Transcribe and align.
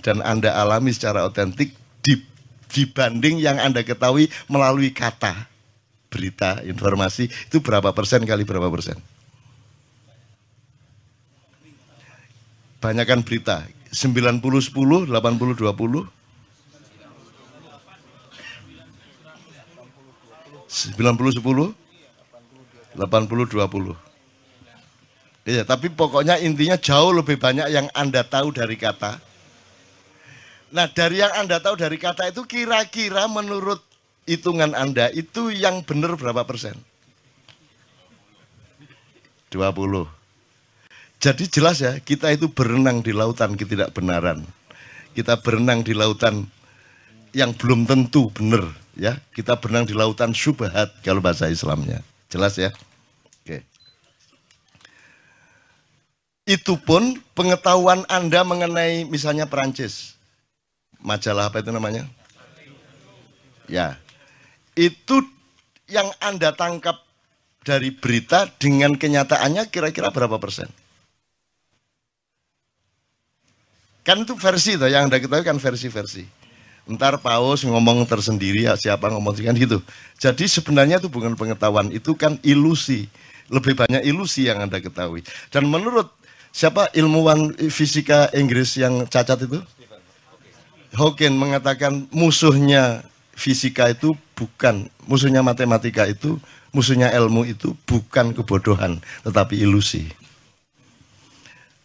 dan 0.00 0.22
Anda 0.24 0.54
alami 0.56 0.94
secara 0.94 1.26
otentik 1.26 1.74
dibanding 2.74 3.38
yang 3.38 3.62
Anda 3.62 3.86
ketahui 3.86 4.26
melalui 4.50 4.90
kata 4.90 5.46
berita, 6.10 6.62
informasi 6.62 7.26
itu 7.26 7.58
berapa 7.58 7.90
persen 7.90 8.22
kali 8.22 8.46
berapa 8.46 8.70
persen? 8.70 8.94
Banyakan 12.78 13.26
berita, 13.26 13.66
90 13.90 14.38
10, 14.38 15.10
80 15.10 15.10
20. 15.10 16.06
90 20.74 21.38
10, 21.38 21.74
80 22.94 23.46
20. 23.46 23.94
Iya, 25.44 25.62
tapi 25.68 25.92
pokoknya 25.92 26.40
intinya 26.40 26.74
jauh 26.80 27.12
lebih 27.12 27.36
banyak 27.36 27.68
yang 27.68 27.86
Anda 27.92 28.24
tahu 28.24 28.50
dari 28.54 28.80
kata. 28.80 29.20
Nah, 30.74 30.90
dari 30.90 31.22
yang 31.22 31.30
Anda 31.38 31.62
tahu 31.62 31.78
dari 31.78 31.94
kata 31.94 32.34
itu 32.34 32.42
kira-kira 32.50 33.30
menurut 33.30 33.78
hitungan 34.26 34.74
Anda 34.74 35.06
itu 35.14 35.54
yang 35.54 35.86
benar 35.86 36.18
berapa 36.18 36.42
persen? 36.42 36.74
20. 39.54 39.70
Jadi 41.22 41.44
jelas 41.46 41.78
ya, 41.78 41.94
kita 42.02 42.34
itu 42.34 42.50
berenang 42.50 43.06
di 43.06 43.14
lautan 43.14 43.54
ketidakbenaran. 43.54 44.42
Kita 45.14 45.38
berenang 45.38 45.86
di 45.86 45.94
lautan 45.94 46.42
yang 47.30 47.54
belum 47.54 47.86
tentu 47.86 48.34
benar 48.34 48.66
ya. 48.98 49.14
Kita 49.30 49.54
berenang 49.62 49.86
di 49.86 49.94
lautan 49.94 50.34
syubhat 50.34 50.90
kalau 51.06 51.22
bahasa 51.22 51.46
Islamnya. 51.46 52.02
Jelas 52.26 52.58
ya? 52.58 52.74
Oke. 53.46 53.62
Itu 56.50 56.82
pun 56.82 57.22
pengetahuan 57.38 58.02
Anda 58.10 58.42
mengenai 58.42 59.06
misalnya 59.06 59.46
Perancis. 59.46 60.18
Majalah 61.04 61.52
apa 61.52 61.60
itu 61.60 61.68
namanya? 61.68 62.08
Ya, 63.68 64.00
itu 64.72 65.20
yang 65.84 66.08
Anda 66.16 66.56
tangkap 66.56 67.04
dari 67.64 67.92
berita 67.92 68.48
dengan 68.56 68.96
kenyataannya 68.96 69.68
kira-kira 69.68 70.08
berapa 70.08 70.40
persen? 70.40 70.68
Kan 74.04 74.28
itu 74.28 74.36
versi 74.36 74.76
tuh 74.76 74.92
yang 74.92 75.08
Anda 75.08 75.16
ketahui 75.16 75.44
kan 75.44 75.56
versi-versi. 75.56 76.28
Ntar 76.84 77.16
paus 77.24 77.64
ngomong 77.64 78.04
tersendiri 78.04 78.68
ya 78.68 78.76
siapa 78.76 79.08
ngomong 79.08 79.32
kan 79.40 79.56
gitu. 79.56 79.80
Jadi 80.20 80.44
sebenarnya 80.44 81.00
itu 81.00 81.08
bukan 81.08 81.32
pengetahuan, 81.32 81.88
itu 81.88 82.12
kan 82.12 82.36
ilusi. 82.44 83.08
Lebih 83.48 83.72
banyak 83.76 84.04
ilusi 84.04 84.44
yang 84.48 84.60
Anda 84.60 84.80
ketahui. 84.80 85.24
Dan 85.48 85.72
menurut 85.72 86.12
siapa 86.52 86.92
ilmuwan 86.92 87.56
fisika 87.72 88.28
Inggris 88.36 88.76
yang 88.76 89.08
cacat 89.08 89.48
itu? 89.48 89.64
Hawking 90.94 91.34
mengatakan 91.34 92.06
musuhnya 92.14 93.02
fisika 93.34 93.90
itu 93.90 94.14
bukan 94.38 94.86
musuhnya 95.10 95.42
matematika 95.42 96.06
itu, 96.06 96.38
musuhnya 96.70 97.10
ilmu 97.10 97.46
itu 97.46 97.74
bukan 97.86 98.30
kebodohan, 98.34 99.02
tetapi 99.26 99.58
ilusi. 99.58 100.06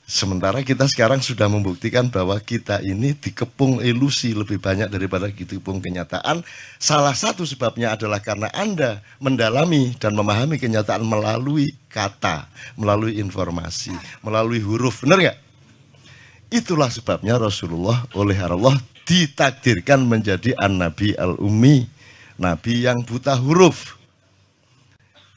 Sementara 0.09 0.65
kita 0.65 0.89
sekarang 0.89 1.21
sudah 1.21 1.45
membuktikan 1.45 2.09
bahwa 2.09 2.33
kita 2.41 2.81
ini 2.81 3.13
dikepung 3.13 3.77
ilusi 3.77 4.33
lebih 4.33 4.57
banyak 4.57 4.89
daripada 4.89 5.29
dikepung 5.29 5.77
kenyataan. 5.77 6.41
Salah 6.81 7.13
satu 7.13 7.45
sebabnya 7.45 7.93
adalah 7.93 8.17
karena 8.17 8.49
Anda 8.49 9.05
mendalami 9.21 9.93
dan 10.01 10.17
memahami 10.17 10.57
kenyataan 10.57 11.05
melalui 11.05 11.77
kata, 11.93 12.49
melalui 12.73 13.21
informasi, 13.21 13.93
melalui 14.25 14.57
huruf. 14.65 15.05
Benar 15.05 15.21
nggak? 15.21 15.48
Itulah 16.49 16.89
sebabnya 16.89 17.37
Rasulullah 17.37 18.09
oleh 18.17 18.33
Allah 18.41 18.73
ditakdirkan 19.05 20.01
menjadi 20.01 20.57
an-nabi 20.57 21.13
al-ummi, 21.13 21.85
nabi 22.41 22.89
yang 22.89 23.05
buta 23.05 23.37
huruf. 23.37 24.01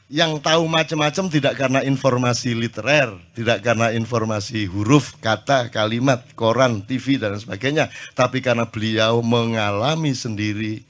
Yang 0.09 0.41
tahu 0.45 0.65
macam-macam 0.65 1.25
tidak 1.29 1.53
karena 1.57 1.85
informasi 1.85 2.57
literer, 2.57 3.13
tidak 3.37 3.61
karena 3.61 3.93
informasi 3.93 4.65
huruf, 4.65 5.13
kata, 5.21 5.69
kalimat, 5.69 6.21
koran, 6.33 6.81
TV 6.81 7.21
dan 7.21 7.37
sebagainya, 7.37 7.93
tapi 8.17 8.41
karena 8.41 8.65
beliau 8.65 9.21
mengalami 9.21 10.17
sendiri 10.17 10.81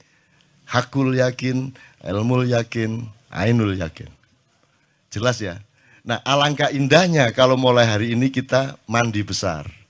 hakul 0.64 1.12
yakin, 1.12 1.72
ilmu 2.00 2.48
yakin, 2.48 3.04
ainul 3.28 3.76
yakin. 3.76 4.08
Jelas 5.12 5.36
ya? 5.40 5.60
Nah, 6.04 6.20
alangkah 6.24 6.72
indahnya 6.72 7.28
kalau 7.32 7.60
mulai 7.60 7.84
hari 7.84 8.16
ini 8.16 8.28
kita 8.28 8.76
mandi 8.84 9.20
besar 9.24 9.83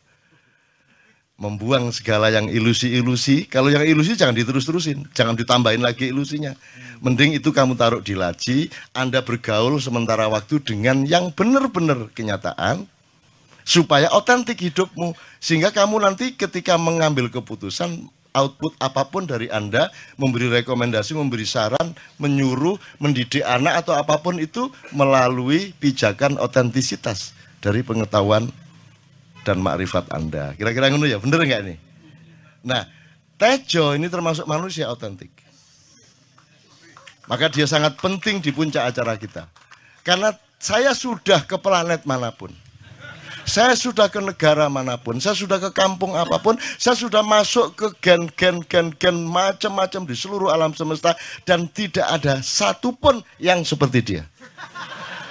membuang 1.34 1.90
segala 1.90 2.30
yang 2.30 2.46
ilusi-ilusi. 2.46 3.50
Kalau 3.50 3.66
yang 3.66 3.82
ilusi 3.82 4.14
jangan 4.14 4.38
diterus-terusin, 4.38 5.10
jangan 5.12 5.34
ditambahin 5.34 5.82
lagi 5.82 6.14
ilusinya. 6.14 6.54
Mending 7.02 7.36
itu 7.36 7.50
kamu 7.50 7.74
taruh 7.74 8.00
di 8.00 8.14
laci, 8.14 8.70
Anda 8.94 9.20
bergaul 9.20 9.76
sementara 9.82 10.30
waktu 10.30 10.62
dengan 10.62 11.02
yang 11.04 11.34
benar-benar 11.34 12.08
kenyataan, 12.14 12.86
supaya 13.66 14.08
otentik 14.14 14.62
hidupmu. 14.62 15.12
Sehingga 15.42 15.74
kamu 15.74 16.00
nanti 16.00 16.38
ketika 16.38 16.78
mengambil 16.78 17.26
keputusan, 17.28 18.08
output 18.34 18.74
apa 18.78 19.02
pun 19.10 19.26
dari 19.26 19.50
Anda, 19.50 19.90
memberi 20.14 20.48
rekomendasi, 20.62 21.18
memberi 21.18 21.44
saran, 21.44 21.94
menyuruh, 22.22 22.78
mendidik 23.02 23.42
anak 23.42 23.84
atau 23.84 23.98
apa 23.98 24.22
pun 24.22 24.38
itu 24.38 24.70
melalui 24.94 25.74
pijakan 25.82 26.38
otentisitas 26.38 27.34
dari 27.58 27.82
pengetahuan 27.82 28.50
dan 29.44 29.60
makrifat 29.60 30.08
Anda. 30.10 30.56
Kira-kira 30.56 30.88
ngono 30.88 31.04
ya, 31.04 31.20
bener 31.20 31.44
nggak 31.44 31.62
ini? 31.68 31.76
Nah, 32.64 32.88
Tejo 33.34 33.92
ini 33.92 34.06
termasuk 34.06 34.46
manusia 34.46 34.88
otentik. 34.88 35.30
Maka 37.26 37.48
dia 37.50 37.64
sangat 37.64 37.96
penting 37.98 38.38
di 38.40 38.52
puncak 38.52 38.94
acara 38.94 39.16
kita. 39.16 39.48
Karena 40.04 40.32
saya 40.60 40.92
sudah 40.92 41.42
ke 41.44 41.56
planet 41.58 42.04
mana 42.04 42.30
pun. 42.30 42.52
Saya 43.44 43.76
sudah 43.76 44.08
ke 44.08 44.24
negara 44.24 44.72
mana 44.72 44.96
pun, 44.96 45.20
saya 45.20 45.36
sudah 45.36 45.60
ke 45.60 45.68
kampung 45.68 46.16
apa 46.16 46.40
pun, 46.40 46.56
saya 46.80 46.96
sudah 46.96 47.20
masuk 47.20 47.76
ke 47.76 47.92
gen-gen 48.00 48.64
gen-gen 48.64 49.20
macam-macam 49.28 50.08
di 50.08 50.16
seluruh 50.16 50.48
alam 50.48 50.72
semesta 50.72 51.12
dan 51.44 51.68
tidak 51.68 52.08
ada 52.08 52.40
satupun 52.40 53.20
yang 53.36 53.60
seperti 53.60 54.00
dia. 54.00 54.24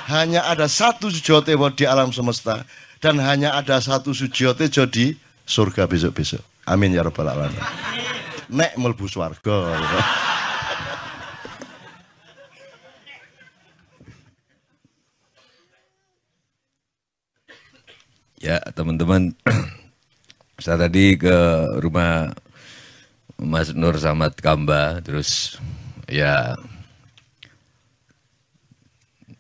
Hanya 0.06 0.46
ada 0.46 0.70
satu 0.70 1.10
Jawa 1.10 1.74
di 1.74 1.90
alam 1.90 2.14
semesta 2.14 2.62
dan 3.04 3.20
hanya 3.20 3.60
ada 3.60 3.84
satu 3.84 4.16
sujiote 4.16 4.72
jadi 4.72 5.12
surga 5.44 5.92
besok-besok. 5.92 6.40
Amin 6.64 6.96
ya 6.96 7.04
rabbal 7.04 7.28
alamin. 7.28 7.60
Nek 8.48 8.80
melbu 8.80 9.12
swarga. 9.12 9.76
Ya 18.40 18.60
teman-teman, 18.72 19.36
saya 20.64 20.88
tadi 20.88 21.20
ke 21.20 21.36
rumah 21.84 22.32
Mas 23.36 23.76
Nur 23.76 24.00
Samad 24.00 24.40
Kamba, 24.40 25.04
terus 25.04 25.60
ya 26.08 26.56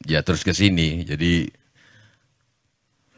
ya 0.03 0.19
terus 0.19 0.44
ke 0.44 0.51
sini. 0.51 1.03
Jadi 1.07 1.62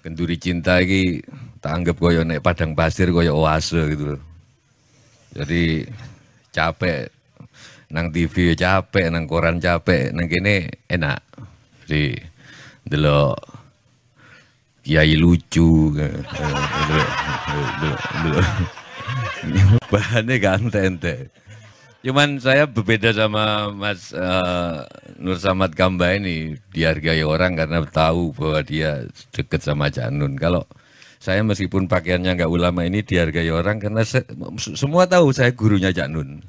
kenduri 0.06 0.38
cinta 0.38 0.78
ini 0.86 1.18
tak 1.58 1.82
anggap 1.82 1.98
koyo 1.98 2.22
nek 2.22 2.46
padang 2.46 2.78
pasir 2.78 3.10
koyo 3.10 3.42
oase 3.42 3.82
gitu 3.90 4.14
loh. 4.14 4.22
Jadi 5.34 5.82
capek 6.54 7.10
nang 7.90 8.14
TV 8.14 8.54
capek, 8.54 9.10
nang 9.10 9.26
koran 9.26 9.58
capek, 9.58 10.14
nang 10.14 10.30
kene 10.30 10.86
enak. 10.86 11.26
Jadi 11.90 12.14
delok 12.86 13.34
kiai 14.86 15.18
lucu 15.18 15.90
bahannya 19.90 20.38
ganteng 20.38 21.02
Cuman 22.06 22.38
saya 22.38 22.70
berbeda 22.70 23.18
sama 23.18 23.74
Mas 23.74 24.14
uh, 24.14 24.86
Nur 25.18 25.42
Samad 25.42 25.74
Kamba 25.74 26.14
ini 26.14 26.54
dihargai 26.70 27.26
orang 27.26 27.58
karena 27.58 27.82
tahu 27.82 28.30
bahwa 28.30 28.62
dia 28.62 29.10
deket 29.34 29.66
sama 29.66 29.90
Janun. 29.90 30.38
Kalau 30.38 30.70
saya 31.18 31.42
meskipun 31.42 31.90
pakaiannya 31.90 32.38
nggak 32.38 32.54
ulama 32.54 32.86
ini 32.86 33.02
dihargai 33.02 33.50
orang 33.50 33.82
karena 33.82 34.06
se 34.06 34.22
semua 34.78 35.10
tahu 35.10 35.34
saya 35.34 35.50
gurunya 35.58 35.90
Janun. 35.90 36.46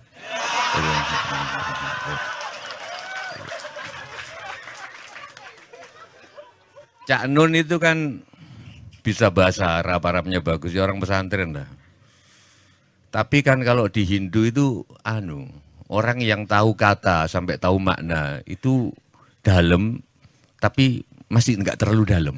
Cak 7.08 7.32
Nun 7.32 7.56
itu 7.56 7.81
kan 7.81 8.20
bisa 9.00 9.32
bahasa 9.32 9.81
Arab, 9.81 10.05
Arabnya 10.05 10.44
bagus, 10.44 10.76
ya 10.76 10.85
orang 10.85 11.00
pesantren 11.00 11.56
lah. 11.56 11.85
Tapi 13.16 13.40
kan 13.40 13.64
kalau 13.64 13.88
di 13.88 14.04
Hindu 14.04 14.44
itu 14.44 14.84
anu, 15.00 15.48
orang 15.88 16.20
yang 16.20 16.44
tahu 16.44 16.76
kata 16.76 17.24
sampai 17.24 17.56
tahu 17.56 17.80
makna 17.80 18.44
itu 18.44 18.92
dalam 19.40 20.04
tapi 20.60 21.00
masih 21.32 21.56
enggak 21.56 21.80
terlalu 21.80 22.04
dalam. 22.04 22.36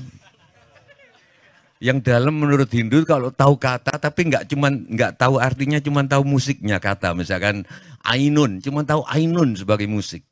Yang 1.83 1.99
dalam 2.07 2.31
menurut 2.39 2.71
Hindu 2.71 3.03
kalau 3.03 3.35
tahu 3.35 3.59
kata 3.59 3.99
tapi 3.99 4.31
nggak 4.31 4.47
cuman 4.55 4.87
nggak 4.87 5.19
tahu 5.19 5.43
artinya 5.43 5.83
cuman 5.83 6.07
tahu 6.07 6.23
musiknya 6.23 6.79
kata. 6.79 7.11
Misalkan 7.11 7.67
ainun 8.07 8.63
cuman 8.63 8.87
tahu 8.87 9.03
ainun 9.11 9.59
sebagai 9.59 9.91
musik. 9.91 10.23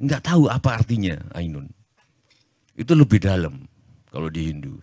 Nggak 0.00 0.24
tahu 0.24 0.48
apa 0.48 0.80
artinya 0.80 1.20
ainun. 1.36 1.68
Itu 2.80 2.96
lebih 2.96 3.20
dalam 3.20 3.68
kalau 4.08 4.32
di 4.32 4.40
Hindu. 4.56 4.80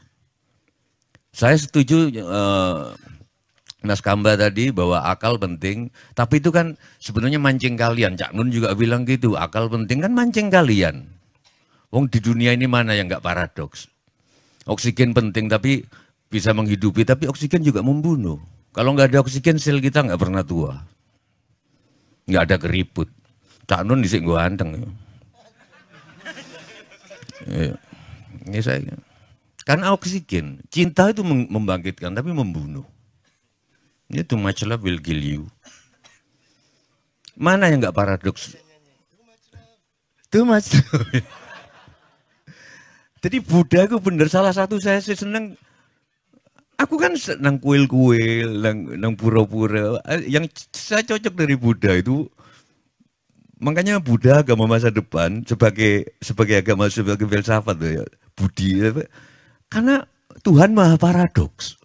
Saya 1.34 1.58
setuju 1.58 2.14
uh, 2.22 2.94
Mas 3.88 4.04
Kamba 4.04 4.36
tadi 4.36 4.70
bahwa 4.76 5.00
akal 5.08 5.40
penting, 5.40 5.88
tapi 6.12 6.44
itu 6.44 6.52
kan 6.52 6.76
sebenarnya 7.00 7.40
mancing 7.40 7.80
kalian. 7.80 8.20
Cak 8.20 8.36
Nun 8.36 8.52
juga 8.52 8.76
bilang 8.76 9.08
gitu, 9.08 9.40
akal 9.40 9.72
penting 9.72 10.04
kan 10.04 10.12
mancing 10.12 10.52
kalian. 10.52 11.08
Wong 11.88 12.12
di 12.12 12.20
dunia 12.20 12.52
ini 12.52 12.68
mana 12.68 12.92
yang 12.92 13.08
nggak 13.08 13.24
paradoks? 13.24 13.88
Oksigen 14.68 15.16
penting 15.16 15.48
tapi 15.48 15.88
bisa 16.28 16.52
menghidupi, 16.52 17.08
tapi 17.08 17.32
oksigen 17.32 17.64
juga 17.64 17.80
membunuh. 17.80 18.44
Kalau 18.76 18.92
nggak 18.92 19.16
ada 19.16 19.24
oksigen, 19.24 19.56
sel 19.56 19.80
kita 19.80 20.04
nggak 20.04 20.20
pernah 20.20 20.44
tua. 20.44 20.76
Nggak 22.28 22.44
ada 22.44 22.56
keriput. 22.60 23.08
Cak 23.64 23.88
Nun 23.88 24.04
di 24.04 24.12
sini 24.12 24.28
gue 24.28 24.36
anteng. 24.36 24.70
Ya. 27.48 27.76
Ini 28.44 28.60
saya. 28.60 28.96
Karena 29.68 29.92
oksigen, 29.92 30.64
cinta 30.72 31.12
itu 31.12 31.24
membangkitkan 31.28 32.16
tapi 32.16 32.32
membunuh. 32.32 32.88
Ini 34.08 34.24
too 34.24 34.40
much 34.40 34.64
love 34.64 34.84
will 34.84 35.00
kill 35.04 35.20
you. 35.20 35.44
Mana 37.36 37.70
yang 37.70 37.84
nggak 37.84 37.94
paradoks? 37.94 38.56
Too 40.32 40.44
much. 40.44 40.74
Jadi 43.24 43.38
Buddha 43.44 43.86
itu 43.86 43.98
benar 44.00 44.28
salah 44.32 44.54
satu 44.56 44.80
saya 44.80 45.04
sih 45.04 45.18
seneng. 45.18 45.60
Aku 46.78 47.02
kan 47.02 47.18
senang 47.18 47.58
kuil-kuil, 47.58 48.62
nang, 48.62 48.86
nang 49.02 49.18
pura-pura. 49.18 49.98
Yang 50.30 50.70
saya 50.70 51.02
cocok 51.02 51.34
dari 51.34 51.58
Buddha 51.58 51.98
itu, 51.98 52.30
makanya 53.58 53.98
Buddha 53.98 54.46
agama 54.46 54.70
masa 54.70 54.94
depan 54.94 55.42
sebagai 55.42 56.14
sebagai 56.22 56.62
agama 56.62 56.86
sebagai 56.86 57.26
filsafat 57.26 57.78
ya, 57.82 58.06
Budi. 58.38 58.94
Karena 59.74 60.06
Tuhan 60.46 60.78
maha 60.78 61.02
paradoks. 61.02 61.77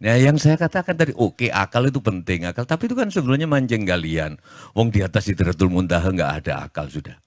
Nah 0.00 0.16
yang 0.16 0.40
saya 0.40 0.56
katakan 0.56 0.96
tadi, 0.96 1.12
oke 1.12 1.44
okay, 1.44 1.50
akal 1.52 1.84
itu 1.84 2.00
penting, 2.00 2.48
akal. 2.48 2.64
Tapi 2.64 2.88
itu 2.88 2.96
kan 2.96 3.12
sebenarnya 3.12 3.44
mancing 3.44 3.84
kalian. 3.84 4.40
Wong 4.72 4.88
di 4.88 5.04
atas 5.04 5.28
Sidratul 5.28 5.68
Muntaha 5.68 6.08
nggak 6.08 6.32
ada 6.40 6.64
akal 6.64 6.88
sudah. 6.88 7.20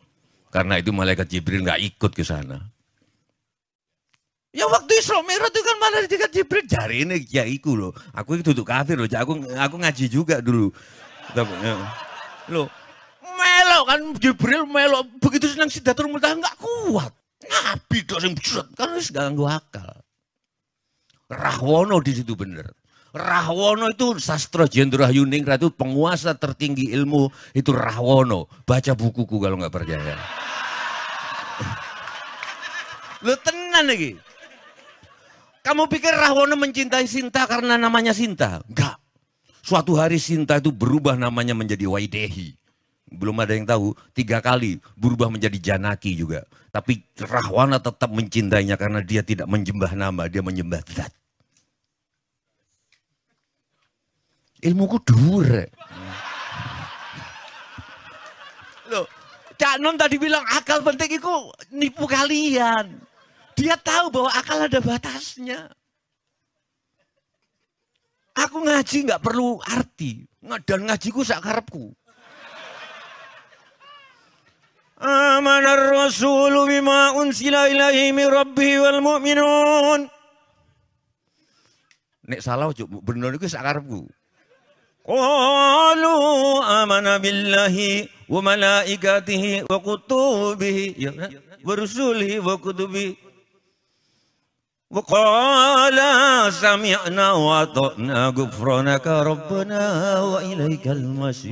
Karena 0.49 0.81
itu 0.81 0.89
malaikat 0.89 1.29
Jibril 1.29 1.61
nggak 1.61 1.81
ikut 1.93 2.11
ke 2.17 2.25
sana. 2.25 2.57
Ya 4.53 4.69
waktu 4.69 5.01
Isra 5.01 5.21
Mi'raj 5.25 5.49
itu 5.49 5.61
kan 5.65 5.77
malah 5.81 6.05
dekat 6.05 6.31
Jibril 6.33 6.65
jari 6.65 7.05
ini 7.05 7.25
ya 7.29 7.45
iku 7.45 7.77
loh. 7.77 7.93
Aku 8.13 8.37
itu 8.37 8.53
tutup 8.53 8.69
kafir 8.69 8.97
loh. 8.97 9.09
Aku 9.09 9.37
aku 9.53 9.75
ngaji 9.77 10.05
juga 10.09 10.41
dulu. 10.41 10.69
Ya. 11.37 11.77
Loh, 12.49 12.69
melo 13.21 13.79
kan 13.85 14.01
Jibril 14.17 14.65
melo 14.65 15.05
begitu 15.21 15.45
senang 15.49 15.69
Sidratul 15.69 16.09
Muntaha 16.09 16.37
nggak 16.37 16.57
kuat. 16.57 17.13
Nabi 17.43 17.97
dong 18.05 18.21
yang 18.21 18.33
kan 18.73 18.93
harus 18.93 19.09
ganggu 19.13 19.45
akal. 19.45 19.93
Rahwono 21.31 22.03
di 22.03 22.11
situ 22.15 22.35
bener. 22.35 22.71
Rahwono 23.13 23.93
itu 23.93 24.17
sastra 24.17 24.65
Jenderal 24.65 25.13
Yuning 25.13 25.45
itu 25.45 25.69
penguasa 25.69 26.33
tertinggi 26.33 26.89
ilmu 26.97 27.29
itu 27.53 27.69
Rahwono. 27.69 28.49
Baca 28.65 28.97
bukuku 28.97 29.37
kalau 29.37 29.61
nggak 29.61 29.73
percaya. 29.73 30.17
Lu 33.25 33.37
tenan 33.37 33.85
lagi. 33.85 34.17
Kamu 35.63 35.87
pikir 35.87 36.11
Rahwono 36.11 36.57
mencintai 36.57 37.05
Sinta 37.05 37.45
karena 37.45 37.77
namanya 37.77 38.11
Sinta? 38.11 38.65
Enggak. 38.65 38.97
Suatu 39.63 39.95
hari 39.95 40.19
Sinta 40.19 40.59
itu 40.59 40.75
berubah 40.75 41.15
namanya 41.15 41.55
menjadi 41.55 41.87
Waidehi. 41.87 42.59
Belum 43.13 43.37
ada 43.37 43.53
yang 43.53 43.69
tahu, 43.69 43.93
tiga 44.17 44.41
kali 44.41 44.81
berubah 44.97 45.29
menjadi 45.29 45.73
Janaki 45.73 46.17
juga. 46.17 46.43
Tapi 46.73 47.05
Rahwana 47.21 47.77
tetap 47.77 48.09
mencintainya 48.09 48.73
karena 48.73 49.05
dia 49.05 49.21
tidak 49.21 49.45
menyembah 49.45 49.93
nama, 49.93 50.25
dia 50.25 50.41
menyembah 50.41 50.81
zat. 50.89 51.13
Ilmuku 54.63 54.97
dhuwur. 55.05 55.69
Loh, 58.89 59.05
Cak 59.59 59.77
Non 59.77 59.95
tadi 59.95 60.17
bilang 60.17 60.43
akal 60.49 60.81
penting 60.81 61.21
itu 61.21 61.35
nipu 61.71 62.09
kalian. 62.09 62.97
Dia 63.53 63.77
tahu 63.77 64.09
bahwa 64.09 64.31
akal 64.33 64.65
ada 64.65 64.79
batasnya. 64.81 65.69
Aku 68.33 68.65
ngaji 68.65 68.97
nggak 69.05 69.21
perlu 69.21 69.61
arti. 69.61 70.25
Dan 70.65 70.89
ngajiku 70.89 71.21
sakarepku. 71.21 71.93
آمن 75.03 75.65
الرسول 75.67 76.67
بما 76.67 77.21
أنزل 77.21 77.55
إليه 77.55 78.11
من 78.11 78.27
ربه 78.31 78.79
والمؤمنون. 78.79 80.09
Nek 82.23 82.39
salah 82.39 82.71
ujuk 82.71 82.87
bener 83.03 83.35
akar 83.35 83.51
sak 83.51 83.67
karepku. 83.67 84.07
Qalu 85.03 86.15
amana 86.63 87.19
billahi 87.19 88.07
wa 88.31 88.39
malaikatihi 88.39 89.67
wa 89.67 89.83
kutubihi 89.83 90.95
ya, 90.95 91.11
wa 91.67 91.73
rusulihi 91.75 92.39
wa 92.39 92.55
kutubihi. 92.55 93.19
Wa 94.87 95.03
qala 95.03 96.47
sami'na 96.47 97.35
wa 97.35 97.67
ta'na 97.67 98.31
ghufranaka 98.31 99.27
rabbana 99.27 99.83
wa 100.23 100.39
ilaikal 100.39 101.03
masir. 101.03 101.51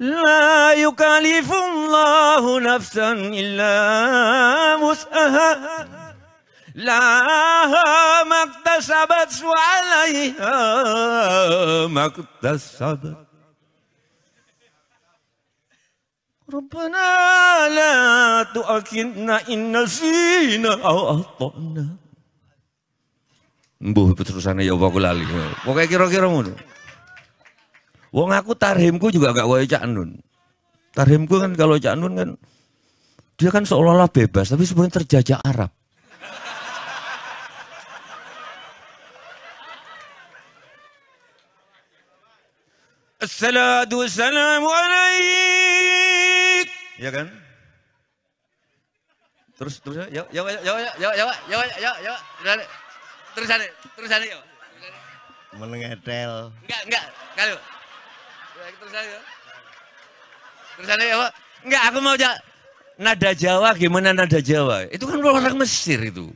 لا 0.00 0.72
يكلف 0.72 1.48
الله 1.52 2.60
نفسا 2.60 3.12
إلا 3.12 3.74
وسعها 4.80 5.50
لها 6.74 8.24
ما 8.24 8.40
اكتسبت 8.48 9.44
وعليها 9.44 10.56
ما 11.86 12.04
اكتسبت 12.06 13.16
ربنا 16.52 17.08
لا 17.68 17.94
تؤاخذنا 18.54 19.48
إن 19.48 19.82
نسينا 19.82 20.72
أو 20.72 20.98
أخطأنا 21.20 21.86
Mbuh 23.80 24.12
terusannya 24.12 24.68
ya 24.68 24.76
Allah 24.76 24.92
lali. 25.16 25.24
Pokoknya 25.64 25.88
kira-kira 25.88 26.28
ngono. 26.28 26.52
Wong 28.10 28.34
aku 28.34 28.58
tarhimku 28.58 29.14
juga 29.14 29.30
gak 29.30 29.46
wae 29.46 29.66
Cak 29.70 29.86
Nun. 29.86 30.18
Tarhimku 30.90 31.38
kan 31.38 31.54
kalau 31.54 31.78
Cak 31.78 31.94
Nun 31.94 32.18
kan 32.18 32.30
dia 33.38 33.48
kan 33.54 33.64
seolah-olah 33.64 34.10
bebas 34.10 34.50
tapi 34.50 34.66
sebenarnya 34.66 35.00
terjajah 35.00 35.38
Arab. 35.46 35.70
Assalatu 43.20 44.00
wassalamu 44.00 44.68
alaik. 44.68 46.66
Ya 46.98 47.12
kan? 47.14 47.28
Terus 49.60 49.76
terus 49.84 50.08
ya 50.08 50.08
ya 50.08 50.24
ya 50.32 50.40
ya 50.40 50.72
ya 50.96 51.10
ya 51.20 51.28
ya 51.52 51.92
ya 52.00 52.12
ya 52.42 52.64
terus 53.36 53.44
sana 53.44 53.64
terus 53.92 54.08
sana 54.08 54.24
ya. 54.24 54.40
Menengetel. 55.54 56.48
Enggak 56.64 56.80
enggak 56.88 57.04
kalau 57.36 57.56
terus 58.68 58.92
ya. 58.92 59.20
Terus 60.76 60.86
sana 60.88 61.04
ya 61.04 61.16
Pak. 61.16 61.32
Enggak 61.64 61.82
aku 61.92 61.98
mau 62.00 62.16
ja 62.16 62.40
nada 63.00 63.32
Jawa 63.32 63.72
gimana 63.76 64.12
nada 64.12 64.40
Jawa? 64.40 64.84
Itu 64.92 65.06
kan 65.08 65.24
orang 65.24 65.56
Mesir 65.56 66.04
itu. 66.04 66.28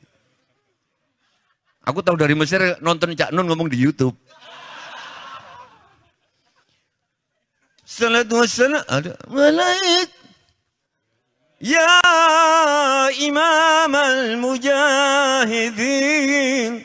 Aku 1.85 2.01
tahu 2.01 2.17
dari 2.17 2.33
Mesir 2.33 2.81
nonton 2.81 3.13
Cak 3.13 3.29
Nun 3.37 3.45
ngomong 3.45 3.69
di 3.69 3.77
YouTube. 3.77 4.17
Salatu 7.85 8.41
wassalam 8.41 8.81
ada 8.89 9.13
malaik 9.31 10.11
Ya 11.63 11.87
Imam 13.23 13.95
al-Mujahidin 13.95 16.83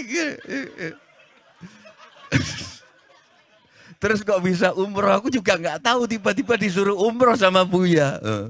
Terus 4.00 4.24
kok 4.24 4.40
bisa 4.40 4.72
umroh? 4.72 5.12
Aku 5.12 5.28
juga 5.28 5.60
nggak 5.60 5.84
tahu 5.84 6.08
tiba-tiba 6.08 6.56
disuruh 6.56 6.96
umroh 6.96 7.36
sama 7.36 7.68
Buya. 7.68 8.16
Eh. 8.22 8.48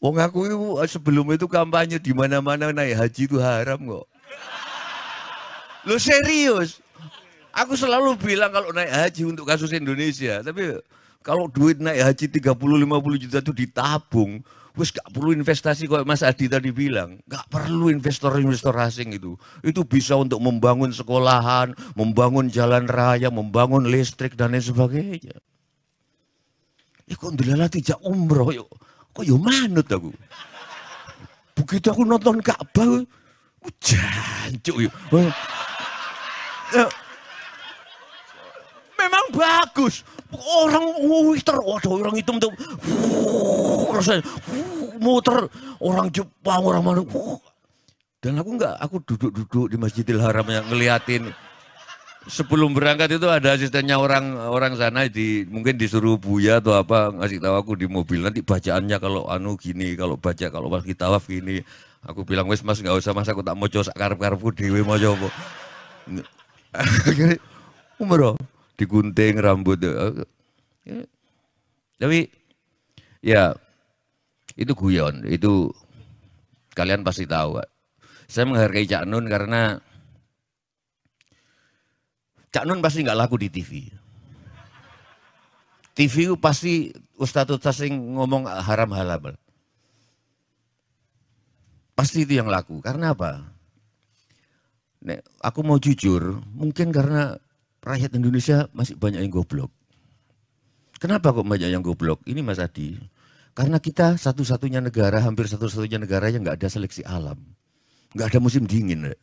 Wong 0.00 0.16
aku 0.16 0.48
itu 0.48 0.56
sebelum 0.88 1.36
itu 1.36 1.44
kampanye 1.44 2.00
di 2.00 2.16
mana-mana 2.16 2.72
naik 2.72 2.96
haji 2.96 3.22
itu 3.28 3.36
haram 3.36 3.76
kok. 3.76 4.06
Lo 5.84 6.00
serius? 6.00 6.80
Aku 7.52 7.76
selalu 7.76 8.16
bilang 8.16 8.52
kalau 8.52 8.72
naik 8.72 8.88
haji 8.88 9.22
untuk 9.28 9.44
kasus 9.44 9.68
Indonesia, 9.76 10.40
tapi 10.40 10.80
kalau 11.20 11.48
duit 11.48 11.76
naik 11.80 12.04
haji 12.04 12.40
30-50 12.40 13.22
juta 13.28 13.38
itu 13.44 13.52
ditabung, 13.52 14.40
Wes 14.74 14.90
gak 14.90 15.06
perlu 15.14 15.30
investasi 15.30 15.86
kok 15.86 16.02
Mas 16.02 16.26
Adi 16.26 16.50
tadi 16.50 16.74
bilang. 16.74 17.22
Gak 17.30 17.46
perlu 17.46 17.94
investor-investor 17.94 18.74
asing 18.74 19.14
itu. 19.14 19.38
Itu 19.62 19.86
bisa 19.86 20.18
untuk 20.18 20.42
membangun 20.42 20.90
sekolahan, 20.90 21.78
membangun 21.94 22.50
jalan 22.50 22.90
raya, 22.90 23.30
membangun 23.30 23.86
listrik 23.86 24.34
dan 24.34 24.50
lain 24.50 24.66
sebagainya. 24.66 25.38
Ya 27.06 27.14
kok 27.14 27.38
ndelala 27.38 27.70
tidak 27.70 28.02
umroh 28.02 28.50
yuk. 28.50 28.70
Kok 29.14 29.22
yo 29.22 29.38
manut 29.38 29.86
aku. 29.86 30.10
Begitu 31.54 31.94
aku 31.94 32.02
nonton 32.02 32.42
Ka'bah, 32.42 33.06
jancuk 33.78 34.90
yuk. 34.90 34.92
Ya, 36.74 36.90
memang 38.98 39.26
bagus. 39.30 40.02
Orang 40.34 40.98
muter, 41.06 41.54
waduh 41.62 42.02
orang 42.02 42.18
hitam 42.18 42.42
tuh, 42.42 42.50
rasanya 43.98 44.22
muter 44.98 45.48
orang 45.82 46.08
Jepang 46.10 46.60
orang 46.62 46.82
mana. 46.82 47.02
Dan 48.24 48.40
aku 48.40 48.56
enggak, 48.56 48.74
aku 48.80 48.96
duduk-duduk 49.04 49.66
di 49.68 49.76
Masjidil 49.76 50.20
Haram 50.22 50.48
yang 50.48 50.64
ngeliatin. 50.72 51.28
Sebelum 52.24 52.72
berangkat 52.72 53.20
itu 53.20 53.28
ada 53.28 53.52
asistennya 53.52 54.00
orang 54.00 54.32
orang 54.48 54.80
sana 54.80 55.04
di 55.12 55.44
mungkin 55.44 55.76
disuruh 55.76 56.16
buya 56.16 56.56
atau 56.56 56.72
apa 56.72 57.12
ngasih 57.12 57.36
tahu 57.36 57.52
aku 57.52 57.72
di 57.76 57.84
mobil 57.84 58.24
nanti 58.24 58.40
bacaannya 58.40 58.96
kalau 58.96 59.28
anu 59.28 59.60
gini 59.60 59.92
kalau 59.92 60.16
baca 60.16 60.48
kalau 60.48 60.72
pas 60.72 60.80
kita 60.80 61.04
tawaf 61.04 61.28
gini 61.28 61.60
aku 62.00 62.24
bilang 62.24 62.48
wes 62.48 62.64
mas 62.64 62.80
nggak 62.80 62.96
usah 62.96 63.12
mas 63.12 63.28
aku 63.28 63.44
tak 63.44 63.52
mau 63.52 63.68
coba 63.68 63.92
karep 63.92 64.16
karepku 64.16 64.56
dewi 64.56 64.80
mau 64.80 64.96
coba 65.04 65.28
umroh 68.00 68.40
digunting 68.76 69.38
rambut. 69.38 69.78
Ya. 70.84 71.04
Tapi 71.98 72.28
ya 73.24 73.54
itu 74.54 74.72
guyon, 74.74 75.26
itu 75.26 75.70
kalian 76.78 77.02
pasti 77.02 77.26
tahu. 77.26 77.58
Saya 78.30 78.48
menghargai 78.48 78.86
Cak 78.86 79.04
Nun 79.04 79.26
karena 79.26 79.78
Cak 82.54 82.64
Nun 82.64 82.78
pasti 82.78 83.02
nggak 83.02 83.18
laku 83.18 83.36
di 83.38 83.48
TV. 83.50 83.90
TV 85.94 86.14
itu 86.30 86.34
pasti 86.38 86.90
Ustadz 87.18 87.54
Ustadz 87.54 87.86
ngomong 87.90 88.46
haram 88.46 88.90
halal. 88.94 89.34
Pasti 91.94 92.26
itu 92.26 92.34
yang 92.34 92.50
laku. 92.50 92.82
Karena 92.82 93.14
apa? 93.14 93.54
Nek, 95.04 95.22
aku 95.38 95.60
mau 95.62 95.78
jujur, 95.78 96.42
mungkin 96.56 96.90
karena 96.90 97.38
rakyat 97.84 98.16
Indonesia 98.18 98.66
masih 98.74 98.98
banyak 98.98 99.22
yang 99.22 99.30
goblok. 99.30 99.70
Kenapa 100.98 101.30
kok 101.30 101.46
banyak 101.46 101.70
yang 101.70 101.84
goblok? 101.84 102.24
Ini 102.24 102.40
Mas 102.40 102.58
Adi. 102.58 102.96
Karena 103.54 103.78
kita 103.78 104.18
satu-satunya 104.18 104.82
negara, 104.82 105.22
hampir 105.22 105.46
satu-satunya 105.46 106.02
negara 106.02 106.26
yang 106.26 106.42
nggak 106.42 106.58
ada 106.58 106.68
seleksi 106.68 107.06
alam. 107.06 107.38
Nggak 108.18 108.34
ada 108.34 108.38
musim 108.42 108.66
dingin. 108.66 109.06
Rek. 109.06 109.18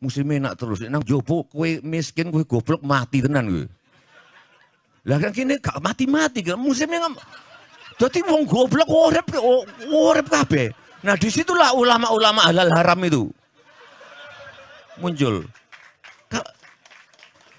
Musimnya 0.00 0.48
enak 0.48 0.54
terus. 0.56 0.80
Nang 0.88 1.04
jopo 1.04 1.44
kue 1.52 1.84
miskin, 1.84 2.32
kue 2.32 2.48
goblok 2.48 2.80
mati 2.80 3.20
tenan 3.20 3.52
kue. 3.52 3.68
Lah 5.04 5.16
kan 5.20 5.32
kini 5.32 5.60
gak 5.60 5.80
mati-mati 5.80 6.40
kan 6.40 6.56
musimnya 6.56 7.04
nggak. 7.04 7.28
Jadi 8.00 8.24
wong 8.24 8.48
goblok 8.48 8.88
urip 8.88 9.28
urip 9.92 10.26
kabeh. 10.32 10.72
Nah 11.04 11.16
di 11.16 11.28
situlah 11.28 11.76
ulama-ulama 11.76 12.48
halal 12.48 12.72
haram 12.72 13.00
itu 13.04 13.28
muncul. 15.00 15.44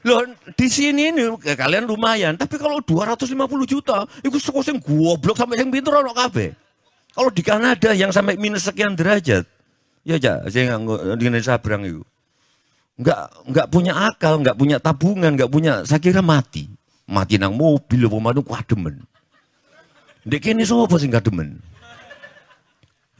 Loh, 0.01 0.25
di 0.57 0.65
sini 0.65 1.13
ini 1.13 1.29
kalian 1.37 1.85
lumayan, 1.85 2.33
tapi 2.33 2.57
kalau 2.57 2.81
250 2.81 3.37
juta, 3.69 4.01
itu 4.25 4.37
sekolah 4.41 4.73
yang 4.73 4.79
goblok 4.81 5.37
sampai 5.37 5.61
yang 5.61 5.69
pintar 5.69 6.01
ono 6.01 6.09
kabeh. 6.09 6.57
Kalau 7.13 7.29
di 7.29 7.43
Kanada 7.45 7.93
yang 7.93 8.09
sampai 8.09 8.33
minus 8.39 8.65
sekian 8.65 8.97
derajat, 8.97 9.45
ya 10.01 10.17
aja, 10.17 10.41
saya 10.49 10.73
nggak 10.79 11.21
di 11.21 11.43
sabrang 11.45 11.85
itu. 11.85 12.01
Nggak, 12.97 13.21
nggak 13.45 13.67
punya 13.69 13.93
akal, 14.09 14.41
nggak 14.41 14.57
punya 14.57 14.77
tabungan, 14.81 15.31
nggak 15.37 15.51
punya, 15.51 15.85
saya 15.85 16.01
kira 16.01 16.25
mati. 16.25 16.65
Mati 17.05 17.37
nang 17.37 17.53
mobil, 17.53 18.07
apa 18.07 18.17
mana 18.17 18.41
demen. 18.65 18.95
Dek 20.25 20.53
ini 20.53 20.65
semua 20.65 20.89
pasti 20.89 21.09
nggak 21.09 21.29
demen. 21.29 21.61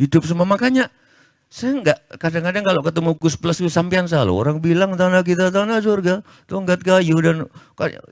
Hidup 0.01 0.25
semua 0.25 0.49
makanya 0.49 0.89
saya 1.51 1.83
enggak, 1.83 1.99
kadang-kadang 2.15 2.63
kalau 2.63 2.79
ketemu 2.79 3.11
Gus 3.19 3.35
Plus 3.35 3.59
itu 3.59 3.67
sampean 3.67 4.07
selalu 4.07 4.31
orang 4.39 4.57
bilang 4.63 4.95
tanah 4.95 5.19
kita 5.19 5.51
tanah 5.51 5.83
surga, 5.83 6.23
tongkat 6.47 6.79
kayu 6.79 7.19
dan 7.19 7.43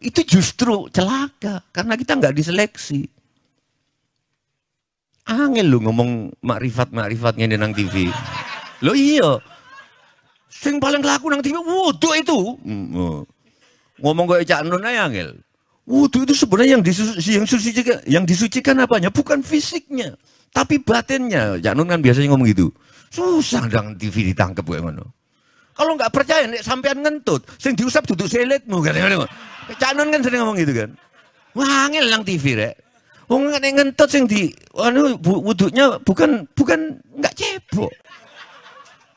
itu 0.03 0.27
justru 0.27 0.91
celaka 0.91 1.63
karena 1.71 1.95
kita 1.95 2.19
enggak 2.19 2.35
diseleksi. 2.35 3.07
Angel 5.23 5.71
lu 5.71 5.79
ngomong 5.87 6.35
makrifat-makrifat 6.43 7.39
ngene 7.39 7.55
nang 7.55 7.71
TV. 7.71 8.11
Lo 8.83 8.91
iya. 8.91 9.39
Sing 10.51 10.75
paling 10.83 10.99
laku 10.99 11.31
nang 11.31 11.39
TV 11.39 11.55
wudu 11.63 12.11
itu. 12.19 12.59
Hmm, 12.59 12.91
oh. 12.91 13.23
Ngomong 14.03 14.35
gue 14.35 14.43
Cak 14.43 14.67
Nun 14.67 14.83
aja 14.83 15.07
angel. 15.07 15.39
Wudu 15.87 16.27
itu 16.27 16.35
sebenarnya 16.35 16.75
yang 16.75 16.83
disucikan, 16.83 17.23
yang 17.23 17.45
disucikan, 17.47 17.97
yang 18.03 18.23
disucikan 18.27 18.75
apanya? 18.83 19.07
Bukan 19.07 19.47
fisiknya, 19.47 20.19
tapi 20.51 20.83
batinnya. 20.83 21.55
Cak 21.63 21.73
Nun 21.77 21.87
kan 21.87 22.03
biasanya 22.03 22.35
ngomong 22.35 22.51
gitu. 22.51 22.67
Susah 23.09 23.65
dong 23.65 23.97
TV 23.97 24.33
ditangkep 24.33 24.65
gue 24.65 24.79
ngono. 24.81 25.05
Kalau 25.73 25.95
nggak 25.95 26.11
percaya 26.11 26.43
nek 26.43 26.61
sampean 26.61 26.99
ngentut, 26.99 27.47
sing 27.55 27.73
diusap 27.73 28.03
duduk 28.03 28.27
selitmu 28.27 28.83
kan. 28.83 28.93
Canon 29.79 30.11
kan 30.11 30.21
sering 30.21 30.43
ngomong 30.43 30.59
gitu 30.59 30.73
kan. 30.75 30.91
Wangil 31.55 32.05
lang 32.11 32.21
TV 32.27 32.59
rek. 32.59 32.75
Wong 33.31 33.47
nek 33.47 33.61
ngentut 33.61 34.09
sing 34.09 34.25
di 34.25 34.49
anu 34.75 35.15
wuduknya 35.21 36.01
bukan 36.01 36.43
bukan 36.57 36.99
nggak 37.17 37.33
cebok. 37.37 37.93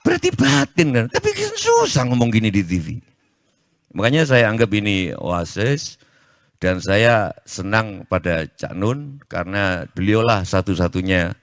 Berarti 0.06 0.28
batin 0.34 0.88
kan. 0.94 1.06
Tapi 1.10 1.28
kan 1.34 1.52
susah 1.56 2.02
ngomong 2.06 2.30
gini 2.30 2.52
di 2.52 2.62
TV. 2.62 3.00
Makanya 3.92 4.24
saya 4.24 4.48
anggap 4.48 4.72
ini 4.72 5.12
oasis 5.18 6.00
dan 6.62 6.78
saya 6.78 7.34
senang 7.42 8.06
pada 8.06 8.46
Cak 8.46 8.72
Nun 8.72 9.18
karena 9.26 9.84
beliaulah 9.92 10.46
satu-satunya 10.46 11.34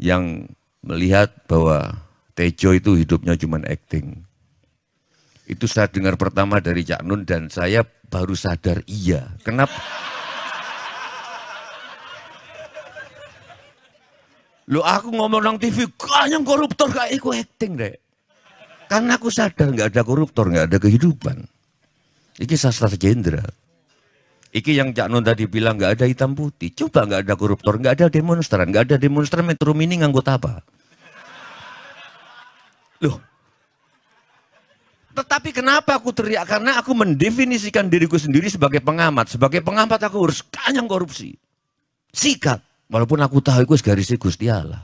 yang 0.00 0.48
melihat 0.84 1.32
bahwa 1.44 2.00
Tejo 2.32 2.72
itu 2.72 2.96
hidupnya 2.96 3.36
cuma 3.36 3.60
acting. 3.68 4.24
Itu 5.44 5.66
saya 5.68 5.90
dengar 5.90 6.14
pertama 6.16 6.62
dari 6.62 6.86
Cak 6.86 7.02
Nun 7.04 7.26
dan 7.26 7.50
saya 7.52 7.84
baru 7.84 8.32
sadar 8.32 8.80
iya. 8.88 9.28
Kenapa? 9.44 9.76
Lo 14.70 14.86
aku 14.86 15.10
ngomong 15.10 15.42
nang 15.42 15.58
TV, 15.58 15.90
yang 16.30 16.46
koruptor 16.46 16.86
kayak 16.94 17.18
aku 17.18 17.34
acting 17.34 17.74
deh. 17.74 17.94
Karena 18.86 19.18
aku 19.18 19.26
sadar 19.26 19.74
nggak 19.74 19.90
ada 19.90 20.02
koruptor, 20.06 20.46
nggak 20.46 20.70
ada 20.70 20.78
kehidupan. 20.78 21.42
Ini 22.38 22.54
sastra 22.54 22.94
jenderal. 22.94 23.59
Iki 24.50 24.74
yang 24.74 24.90
Cak 24.90 25.06
Nun 25.06 25.22
tadi 25.22 25.46
bilang 25.46 25.78
nggak 25.78 25.94
ada 25.94 26.06
hitam 26.10 26.34
putih. 26.34 26.74
Coba 26.74 27.06
nggak 27.06 27.22
ada 27.22 27.34
koruptor, 27.38 27.78
nggak 27.78 27.94
ada 28.02 28.06
demonstran, 28.10 28.66
nggak 28.74 28.90
ada 28.90 28.96
demonstran 28.98 29.46
Metro 29.46 29.70
Mini 29.70 30.02
nganggut 30.02 30.26
apa? 30.26 30.66
Loh. 33.06 33.22
Tetapi 35.14 35.54
kenapa 35.54 35.94
aku 35.98 36.10
teriak? 36.10 36.46
Karena 36.50 36.82
aku 36.82 36.94
mendefinisikan 36.98 37.86
diriku 37.86 38.18
sendiri 38.18 38.50
sebagai 38.50 38.82
pengamat. 38.82 39.30
Sebagai 39.30 39.62
pengamat 39.62 40.02
aku 40.02 40.18
harus 40.26 40.42
kanyang 40.50 40.90
korupsi. 40.90 41.34
Sikat. 42.10 42.58
Walaupun 42.90 43.22
aku 43.22 43.38
tahu 43.38 43.62
itu 43.70 43.86
garisnya 43.86 44.18
Gusti 44.18 44.50
Allah. 44.50 44.82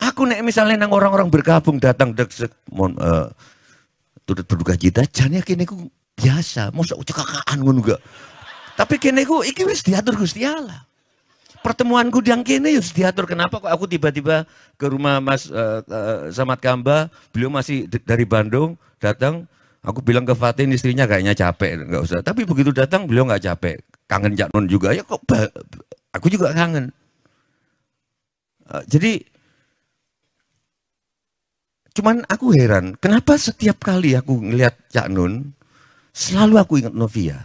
Aku 0.00 0.24
nek 0.24 0.40
misalnya 0.40 0.80
nang 0.80 0.94
orang-orang 0.94 1.28
bergabung 1.28 1.76
datang 1.76 2.14
dek 2.16 2.30
uh, 2.40 3.28
turut 4.24 4.46
berduka 4.46 4.78
cita, 4.78 5.02
jane 5.10 5.42
kene 5.42 5.66
ku 5.66 5.90
biasa, 6.18 6.74
mosok 6.74 7.06
cekakaan 7.06 7.62
ngono 7.62 7.80
gak. 7.94 8.02
Tapi 8.74 8.98
kene 8.98 9.22
ku 9.22 9.46
iki 9.46 9.62
wis 9.66 9.86
diatur 9.86 10.18
Gusti 10.18 10.42
Allah. 10.42 10.82
Pertemuanku 11.62 12.22
yang 12.26 12.42
kene 12.42 12.74
wis 12.74 12.90
diatur. 12.90 13.26
Kenapa 13.30 13.62
kok 13.62 13.70
aku 13.70 13.86
tiba-tiba 13.86 14.46
ke 14.74 14.86
rumah 14.90 15.22
Mas 15.22 15.46
uh, 15.50 15.82
uh, 15.86 16.30
Samad 16.34 16.58
Kamba, 16.58 17.10
beliau 17.30 17.50
masih 17.50 17.86
dari 17.86 18.26
Bandung 18.26 18.74
datang, 18.98 19.46
aku 19.82 20.02
bilang 20.02 20.26
ke 20.26 20.34
Fatin 20.34 20.74
istrinya 20.74 21.06
kayaknya 21.06 21.34
capek, 21.34 21.86
nggak 21.86 22.02
usah. 22.02 22.18
Tapi 22.22 22.46
begitu 22.46 22.70
datang 22.74 23.06
beliau 23.06 23.26
nggak 23.26 23.42
capek, 23.42 23.78
kangen 24.10 24.34
Cak 24.34 24.50
Nun 24.54 24.66
juga 24.70 24.94
ya 24.94 25.02
kok 25.06 25.22
aku 26.14 26.26
juga 26.30 26.50
kangen. 26.54 26.90
Uh, 28.68 28.82
jadi 28.86 29.22
Cuman 31.98 32.22
aku 32.30 32.54
heran, 32.54 32.94
kenapa 33.02 33.34
setiap 33.34 33.82
kali 33.82 34.14
aku 34.14 34.38
ngelihat 34.38 34.78
Cak 34.86 35.10
Nun, 35.10 35.50
selalu 36.18 36.58
aku 36.58 36.82
ingat 36.82 36.90
Novia. 36.90 37.38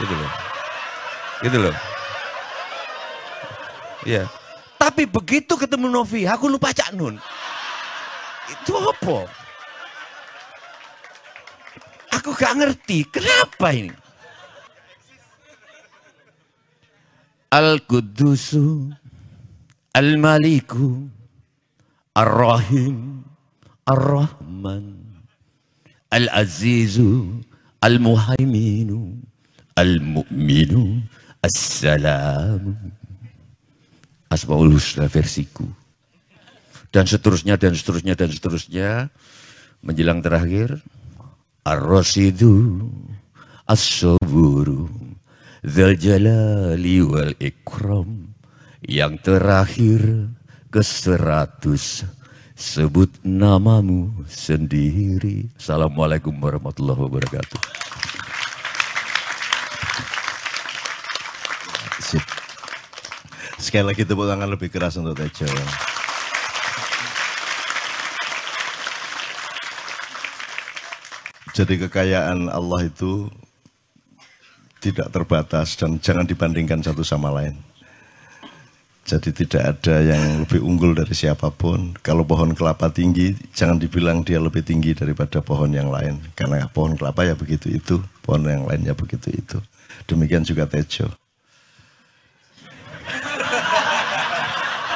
Gitu 0.00 0.14
loh. 0.16 0.32
Gitu 1.44 1.58
loh. 1.60 1.76
Iya. 4.08 4.24
Tapi 4.80 5.04
begitu 5.04 5.52
ketemu 5.60 5.92
Novia, 5.92 6.32
aku 6.32 6.48
lupa 6.48 6.72
Cak 6.72 6.96
Nun. 6.96 7.20
Itu 8.48 8.72
apa? 8.76 9.28
Aku 12.20 12.32
gak 12.32 12.56
ngerti, 12.56 13.04
kenapa 13.12 13.68
ini? 13.72 13.92
Al-Qudusu, 17.52 18.90
Al-Maliku, 19.94 21.06
Ar-Rahim, 22.18 23.22
Ar-Rahman, 23.86 24.93
Al-Azizu, 26.14 27.42
Al-Muhaiminu, 27.82 29.18
Al-Mu'minu, 29.74 31.02
As-Salamu. 31.42 32.70
Asmaul 34.30 34.78
Husna 34.78 35.10
versiku. 35.10 35.66
Dan 36.94 37.10
seterusnya, 37.10 37.58
dan 37.58 37.74
seterusnya, 37.74 38.14
dan 38.14 38.30
seterusnya. 38.30 39.10
Menjelang 39.82 40.22
terakhir, 40.22 40.78
Ar-Rasidu, 41.66 42.86
As-Saburu, 43.66 44.86
Zal 45.66 45.98
Jalali 45.98 47.02
wal 47.02 47.34
Ikram. 47.42 48.30
Yang 48.86 49.14
terakhir, 49.26 50.00
ke 50.70 50.82
seratus 50.82 52.06
sebut 52.54 53.10
namamu 53.26 54.14
sendiri. 54.30 55.50
Assalamualaikum 55.58 56.32
warahmatullahi 56.38 57.02
wabarakatuh. 57.02 57.60
Sekali 63.58 63.90
lagi 63.90 64.06
tepuk 64.06 64.30
tangan 64.30 64.46
lebih 64.46 64.70
keras 64.70 64.94
untuk 65.02 65.18
Tejo. 65.18 65.50
Jadi 71.54 71.74
kekayaan 71.86 72.50
Allah 72.50 72.86
itu 72.86 73.30
tidak 74.78 75.10
terbatas 75.10 75.74
dan 75.78 75.98
jangan 76.02 76.26
dibandingkan 76.26 76.82
satu 76.82 77.02
sama 77.06 77.30
lain. 77.30 77.73
Jadi 79.04 79.36
tidak 79.36 79.62
ada 79.76 80.00
yang 80.00 80.48
lebih 80.48 80.64
unggul 80.64 80.96
dari 80.96 81.12
siapa 81.12 81.52
pun. 81.52 81.92
Kalau 82.00 82.24
pohon 82.24 82.56
kelapa 82.56 82.88
tinggi, 82.88 83.36
jangan 83.52 83.76
dibilang 83.76 84.24
dia 84.24 84.40
lebih 84.40 84.64
tinggi 84.64 84.96
daripada 84.96 85.44
pohon 85.44 85.76
yang 85.76 85.92
lain. 85.92 86.24
Karena 86.32 86.64
pohon 86.72 86.96
kelapa 86.96 87.20
ya 87.28 87.36
begitu 87.36 87.68
itu, 87.68 88.00
pohon 88.24 88.48
yang 88.48 88.64
lainnya 88.64 88.96
begitu 88.96 89.28
itu. 89.28 89.60
Demikian 90.08 90.40
juga 90.40 90.64
Tejo. 90.64 91.12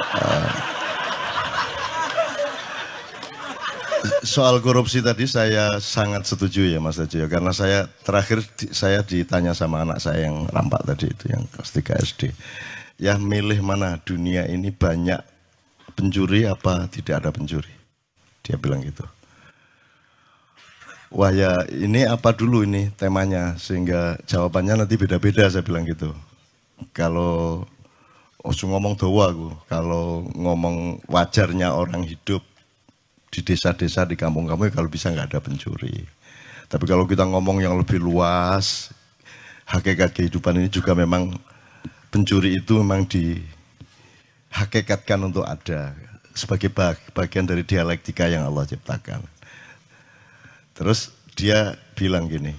Uh, 0.09 0.53
soal 4.25 4.65
korupsi 4.65 5.05
tadi 5.05 5.29
saya 5.29 5.77
sangat 5.85 6.25
setuju 6.25 6.65
ya 6.65 6.81
Mas 6.81 6.97
Tejo. 6.97 7.29
Karena 7.29 7.53
saya 7.53 7.93
terakhir 8.09 8.41
saya 8.73 9.05
ditanya 9.05 9.53
sama 9.53 9.85
anak 9.85 10.01
saya 10.01 10.33
yang 10.33 10.49
rampak 10.49 10.81
tadi 10.89 11.13
itu, 11.13 11.29
yang 11.29 11.45
kelas 11.53 11.77
3 11.77 12.09
SD 12.09 12.33
ya 12.99 13.15
milih 13.17 13.63
mana 13.63 13.97
dunia 14.03 14.45
ini 14.51 14.75
banyak 14.75 15.23
pencuri 15.95 16.45
apa 16.45 16.91
tidak 16.91 17.25
ada 17.25 17.31
pencuri. 17.31 17.71
Dia 18.43 18.59
bilang 18.59 18.83
gitu. 18.83 19.07
Wah 21.09 21.33
ya 21.33 21.57
ini 21.73 22.05
apa 22.05 22.37
dulu 22.37 22.69
ini 22.69 22.93
temanya 22.93 23.57
sehingga 23.57 24.21
jawabannya 24.29 24.85
nanti 24.85 25.01
beda-beda 25.01 25.49
saya 25.49 25.65
bilang 25.65 25.89
gitu. 25.89 26.13
Kalau 26.93 27.65
oh 28.45 28.55
ngomong 28.55 28.95
doa 29.01 29.33
aku, 29.33 29.51
kalau 29.67 30.29
ngomong 30.37 31.01
wajarnya 31.09 31.73
orang 31.73 32.05
hidup 32.05 32.45
di 33.33 33.41
desa-desa 33.41 34.05
di 34.05 34.17
kampung-kampung 34.17 34.69
ya 34.69 34.75
kalau 34.75 34.91
bisa 34.93 35.09
nggak 35.09 35.33
ada 35.33 35.41
pencuri. 35.41 36.05
Tapi 36.69 36.85
kalau 36.85 37.09
kita 37.09 37.25
ngomong 37.25 37.65
yang 37.65 37.81
lebih 37.81 37.97
luas, 37.97 38.93
hakikat 39.65 40.13
kehidupan 40.13 40.61
ini 40.61 40.69
juga 40.69 40.93
memang 40.93 41.33
pencuri 42.09 42.57
itu 42.61 42.81
memang 42.81 43.05
dihakikatkan 43.09 45.29
untuk 45.29 45.45
ada 45.45 45.95
sebagai 46.33 46.73
bagian 47.13 47.45
dari 47.45 47.63
dialektika 47.67 48.29
yang 48.31 48.47
Allah 48.47 48.67
ciptakan. 48.69 49.23
Terus 50.79 51.11
dia 51.35 51.75
bilang 51.99 52.31
gini, 52.31 52.55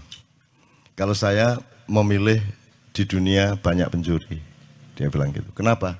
kalau 0.99 1.15
saya 1.15 1.55
memilih 1.87 2.43
di 2.91 3.07
dunia 3.07 3.55
banyak 3.55 3.87
pencuri, 3.87 4.43
dia 4.99 5.07
bilang 5.07 5.31
gitu. 5.31 5.47
Kenapa? 5.55 5.95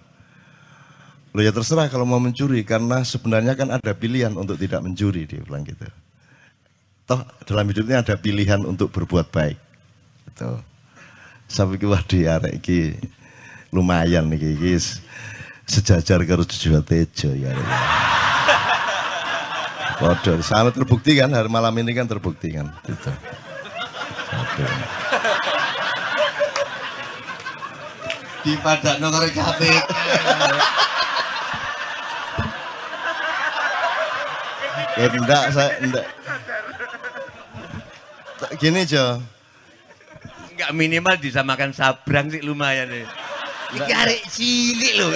Lo 1.31 1.39
ya 1.39 1.55
terserah 1.55 1.87
kalau 1.87 2.03
mau 2.03 2.19
mencuri, 2.19 2.67
karena 2.67 3.07
sebenarnya 3.07 3.55
kan 3.55 3.71
ada 3.71 3.95
pilihan 3.95 4.35
untuk 4.35 4.59
tidak 4.59 4.83
mencuri, 4.83 5.23
dia 5.29 5.39
bilang 5.39 5.63
gitu. 5.63 5.87
Toh 7.07 7.23
dalam 7.47 7.63
hidupnya 7.71 8.03
ada 8.03 8.19
pilihan 8.19 8.59
untuk 8.67 8.91
berbuat 8.91 9.31
baik. 9.31 9.55
Gitu. 10.29 10.51
Sampai 11.49 11.81
wah 11.87 12.03
di 12.05 12.29
arek 12.29 12.61
lumayan 13.69 14.25
nih 14.29 14.57
guys 14.57 15.01
sejajar 15.69 16.25
karo 16.25 16.41
Jojo 16.41 16.81
Tejo 16.81 17.29
ya. 17.37 17.53
Waduh, 20.01 20.41
sangat 20.41 20.73
terbukti 20.73 21.13
kan 21.13 21.29
hari 21.29 21.51
malam 21.51 21.75
ini 21.77 21.93
kan 21.93 22.09
terbukti 22.09 22.55
kan 22.55 22.73
itu. 22.89 23.11
Di 28.39 28.53
padak 28.63 28.97
nomor 29.03 29.27
KPK. 29.29 29.85
ya 34.99 35.07
enggak, 35.11 35.43
saya 35.53 35.71
enggak. 35.83 36.05
Gini 38.57 38.87
Jo. 38.87 39.19
Enggak 40.55 40.71
minimal 40.71 41.15
disamakan 41.19 41.75
sabrang 41.75 42.31
sih 42.31 42.39
lumayan 42.39 42.87
nih. 42.87 43.05
Iki 43.69 43.91
arek 43.93 44.21
cilik 44.33 44.93
loh. 44.97 45.09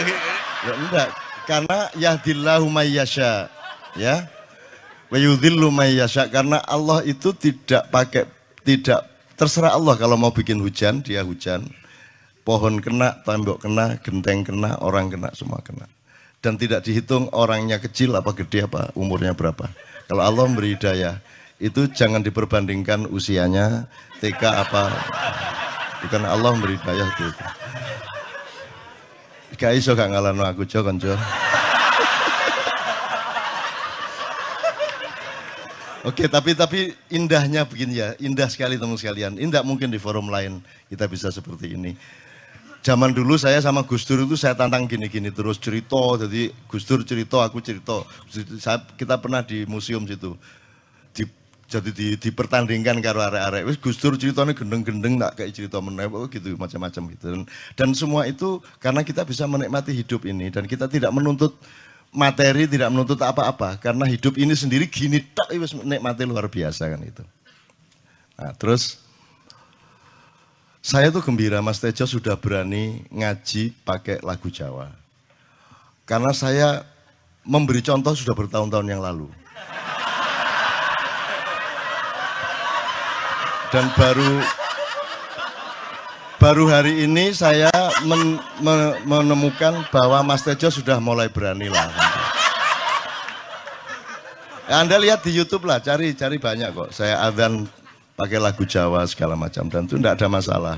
Ya 0.63 0.73
enggak, 0.77 1.09
karena 1.49 1.79
yahdillahu 1.97 2.65
mayyasha. 2.69 3.49
Ya. 3.97 4.29
Wa 5.09 5.17
yudhillu 5.17 5.69
mayyasha 5.69 6.29
karena 6.29 6.61
Allah 6.65 7.05
itu 7.05 7.33
tidak 7.33 7.89
pakai 7.93 8.25
tidak 8.65 9.05
terserah 9.35 9.75
Allah 9.75 9.97
kalau 9.97 10.15
mau 10.15 10.31
bikin 10.31 10.61
hujan, 10.61 11.01
dia 11.01 11.21
hujan. 11.25 11.67
Pohon 12.43 12.83
kena, 12.83 13.23
tembok 13.23 13.63
kena, 13.63 13.95
genteng 14.03 14.43
kena, 14.43 14.75
orang 14.83 15.07
kena, 15.07 15.31
semua 15.31 15.63
kena. 15.63 15.87
Dan 16.43 16.59
tidak 16.59 16.83
dihitung 16.83 17.31
orangnya 17.31 17.79
kecil 17.79 18.19
apa 18.19 18.35
gede 18.35 18.67
apa, 18.67 18.91
umurnya 18.99 19.31
berapa. 19.31 19.71
Kalau 20.11 20.19
Allah 20.27 20.43
memberi 20.43 20.75
hidayah, 20.75 21.23
itu 21.55 21.87
jangan 21.87 22.19
diperbandingkan 22.19 23.07
usianya, 23.07 23.87
TK 24.19 24.43
apa. 24.43 24.91
Bukan 26.03 26.27
Allah 26.27 26.51
memberi 26.51 26.75
hidayah 26.75 27.07
itu. 27.15 27.27
Gak 29.53 29.73
iso 29.79 29.95
gak 29.95 30.11
ngalano 30.11 30.43
aku 30.43 30.67
Jo 30.67 30.83
konco. 30.83 31.15
Oke, 36.03 36.27
tapi 36.27 36.51
tapi 36.51 36.91
indahnya 37.07 37.63
begini 37.63 38.03
ya, 38.03 38.11
indah 38.19 38.51
sekali 38.51 38.75
teman 38.75 38.99
sekalian. 38.99 39.39
Indah 39.39 39.63
mungkin 39.63 39.87
di 39.87 39.95
forum 39.95 40.27
lain 40.27 40.59
kita 40.91 41.07
bisa 41.07 41.31
seperti 41.31 41.79
ini. 41.79 41.95
Zaman 42.83 43.15
dulu 43.15 43.39
saya 43.39 43.63
sama 43.63 43.87
Gus 43.87 44.03
Dur 44.03 44.27
itu 44.27 44.35
saya 44.35 44.51
tantang 44.51 44.83
gini-gini 44.83 45.31
terus 45.31 45.55
cerita, 45.55 46.19
jadi 46.19 46.51
Gus 46.67 46.83
Dur 46.83 47.07
cerita, 47.07 47.39
aku 47.39 47.63
cerita. 47.63 48.03
Kita 48.99 49.15
pernah 49.15 49.39
di 49.39 49.63
museum 49.63 50.03
situ. 50.03 50.35
Di, 51.73 51.89
jadi 51.89 51.91
di, 51.95 52.07
dipertandingkan 52.29 53.01
karo 53.01 53.25
arek-arek. 53.25 53.65
Wis 53.65 53.81
Gus 53.81 53.97
Dur 53.97 54.13
ceritanya 54.13 54.53
gendeng-gendeng 54.53 55.17
tak 55.17 55.41
kayak 55.41 55.51
cerita 55.57 55.81
meneh 55.81 56.05
oh, 56.05 56.29
gitu 56.29 56.53
macam-macam 56.53 57.01
gitu. 57.17 57.25
Dan, 57.33 57.41
dan 57.73 57.89
semua 57.97 58.29
itu 58.29 58.61
karena 58.77 59.01
kita 59.01 59.25
bisa 59.25 59.49
menikmati 59.49 59.89
hidup 59.89 60.29
ini 60.29 60.53
dan 60.53 60.69
kita 60.69 60.85
tidak 60.85 61.09
menuntut 61.09 61.57
materi 62.13 62.69
tidak 62.69 62.93
menuntut 62.93 63.17
apa-apa 63.25 63.81
karena 63.81 64.05
hidup 64.05 64.37
ini 64.37 64.53
sendiri 64.53 64.85
gini 64.85 65.17
tak 65.33 65.49
wis 65.57 65.73
nikmati 65.73 66.21
luar 66.29 66.45
biasa 66.45 66.93
kan 66.93 67.01
itu. 67.01 67.25
Nah, 68.37 68.53
terus 68.53 69.01
saya 70.83 71.09
tuh 71.09 71.25
gembira 71.25 71.63
Mas 71.63 71.81
Tejo 71.81 72.05
sudah 72.05 72.37
berani 72.37 73.07
ngaji 73.09 73.73
pakai 73.81 74.21
lagu 74.21 74.51
Jawa. 74.53 74.93
Karena 76.03 76.35
saya 76.35 76.83
memberi 77.47 77.79
contoh 77.79 78.11
sudah 78.11 78.35
bertahun-tahun 78.35 78.87
yang 78.91 78.99
lalu. 78.99 79.31
Dan 83.73 83.89
baru 83.97 84.37
baru 86.37 86.69
hari 86.69 87.09
ini 87.09 87.33
saya 87.33 87.73
men, 88.05 88.37
men, 88.61 89.01
menemukan 89.01 89.81
bahwa 89.89 90.21
Mas 90.21 90.45
Tejo 90.45 90.69
sudah 90.69 91.01
mulai 91.01 91.25
berani 91.25 91.73
lah. 91.73 91.89
Anda 94.69 95.01
lihat 95.01 95.25
di 95.25 95.33
YouTube 95.33 95.65
lah, 95.65 95.81
cari 95.81 96.13
cari 96.13 96.37
banyak 96.37 96.69
kok. 96.69 96.93
Saya 96.93 97.25
adzan 97.25 97.65
pakai 98.13 98.37
lagu 98.37 98.61
Jawa 98.61 99.09
segala 99.09 99.33
macam 99.33 99.65
dan 99.73 99.89
itu 99.89 99.97
tidak 99.97 100.21
ada 100.21 100.27
masalah. 100.29 100.77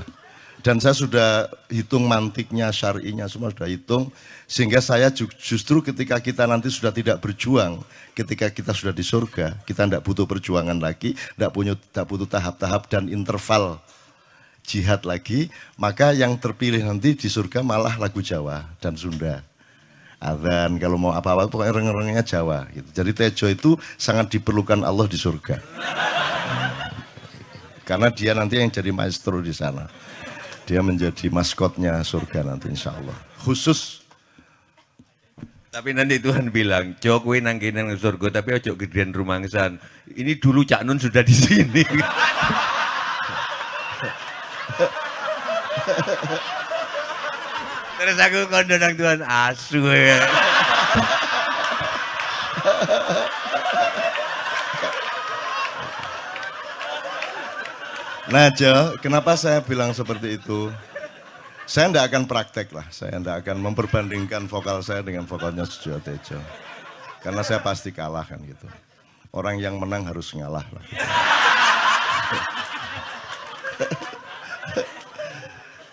Dan 0.66 0.82
saya 0.82 0.98
sudah 0.98 1.46
hitung 1.70 2.10
mantiknya, 2.10 2.74
syari'inya 2.74 3.30
semua 3.30 3.54
sudah 3.54 3.70
hitung. 3.70 4.10
Sehingga 4.50 4.82
saya 4.82 5.14
justru 5.38 5.78
ketika 5.78 6.18
kita 6.18 6.42
nanti 6.42 6.74
sudah 6.74 6.90
tidak 6.90 7.22
berjuang, 7.22 7.86
ketika 8.18 8.50
kita 8.50 8.74
sudah 8.74 8.90
di 8.90 9.06
surga, 9.06 9.62
kita 9.62 9.86
tidak 9.86 10.02
butuh 10.02 10.26
perjuangan 10.26 10.74
lagi, 10.82 11.14
tidak 11.14 11.54
punya 11.54 11.78
tidak 11.78 12.06
butuh 12.10 12.26
tahap-tahap 12.26 12.90
dan 12.90 13.06
interval 13.06 13.78
jihad 14.66 15.06
lagi, 15.06 15.54
maka 15.78 16.10
yang 16.10 16.34
terpilih 16.34 16.82
nanti 16.82 17.14
di 17.14 17.30
surga 17.30 17.62
malah 17.62 17.94
lagu 18.02 18.18
Jawa 18.18 18.66
dan 18.82 18.98
Sunda. 18.98 19.46
Adhan, 20.18 20.82
kalau 20.82 20.98
mau 20.98 21.14
apa-apa 21.14 21.46
pokoknya 21.46 21.78
reng-rengnya 21.78 22.26
Jawa. 22.26 22.66
Gitu. 22.74 22.90
Jadi 22.90 23.10
Tejo 23.14 23.46
itu 23.46 23.70
sangat 23.94 24.34
diperlukan 24.34 24.82
Allah 24.82 25.06
di 25.06 25.14
surga. 25.14 25.62
Karena 27.86 28.10
dia 28.10 28.34
nanti 28.34 28.58
yang 28.58 28.66
jadi 28.66 28.90
maestro 28.90 29.38
di 29.38 29.54
sana. 29.54 29.86
Dia 30.66 30.82
menjadi 30.82 31.30
maskotnya 31.30 32.02
surga 32.02 32.42
nanti 32.42 32.74
insya 32.74 32.90
Allah. 32.90 33.14
Khusus 33.38 34.06
tapi 35.76 35.92
nanti 35.92 36.16
Tuhan 36.16 36.48
bilang, 36.48 36.96
Jokowi 37.04 37.44
nang 37.44 37.60
kene 37.60 37.84
nang 37.84 38.00
surga 38.00 38.40
tapi 38.40 38.56
ojo 38.56 38.80
gedean 38.80 39.12
rumangsan. 39.12 39.76
Ini 40.08 40.40
dulu 40.40 40.64
Cak 40.64 40.88
Nun 40.88 40.96
sudah 40.96 41.20
di 41.20 41.36
sini. 41.36 41.84
Terus 48.00 48.16
aku 48.16 48.48
kondo 48.48 48.80
nang 48.80 48.96
Tuhan 48.96 49.20
asu 49.20 49.84
ya. 49.84 50.16
Jo, 58.26 58.98
kenapa 58.98 59.38
saya 59.38 59.62
bilang 59.62 59.94
seperti 59.94 60.34
itu? 60.34 60.74
Saya 61.66 61.90
tidak 61.90 62.10
akan 62.10 62.26
praktek 62.26 62.74
lah, 62.74 62.86
saya 62.90 63.22
tidak 63.22 63.46
akan 63.46 63.62
memperbandingkan 63.62 64.50
vokal 64.50 64.82
saya 64.82 65.02
dengan 65.06 65.26
vokalnya 65.30 65.62
Sujo 65.62 66.02
Tejo. 66.02 66.38
Karena 67.22 67.42
saya 67.46 67.62
pasti 67.62 67.94
kalah 67.94 68.26
kan 68.26 68.42
gitu. 68.42 68.66
Orang 69.30 69.62
yang 69.62 69.78
menang 69.78 70.06
harus 70.10 70.34
ngalah 70.34 70.62
lah. 70.62 70.84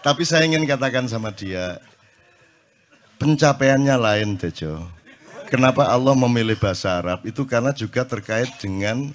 Tapi 0.06 0.22
saya 0.26 0.46
ingin 0.50 0.66
katakan 0.66 1.06
sama 1.06 1.30
dia, 1.30 1.78
pencapaiannya 3.22 3.94
lain 3.94 4.42
Tejo. 4.42 4.82
Kenapa 5.54 5.86
Allah 5.86 6.18
memilih 6.18 6.58
bahasa 6.58 6.98
Arab? 6.98 7.22
Itu 7.30 7.46
karena 7.46 7.70
juga 7.78 8.02
terkait 8.10 8.50
dengan 8.58 9.14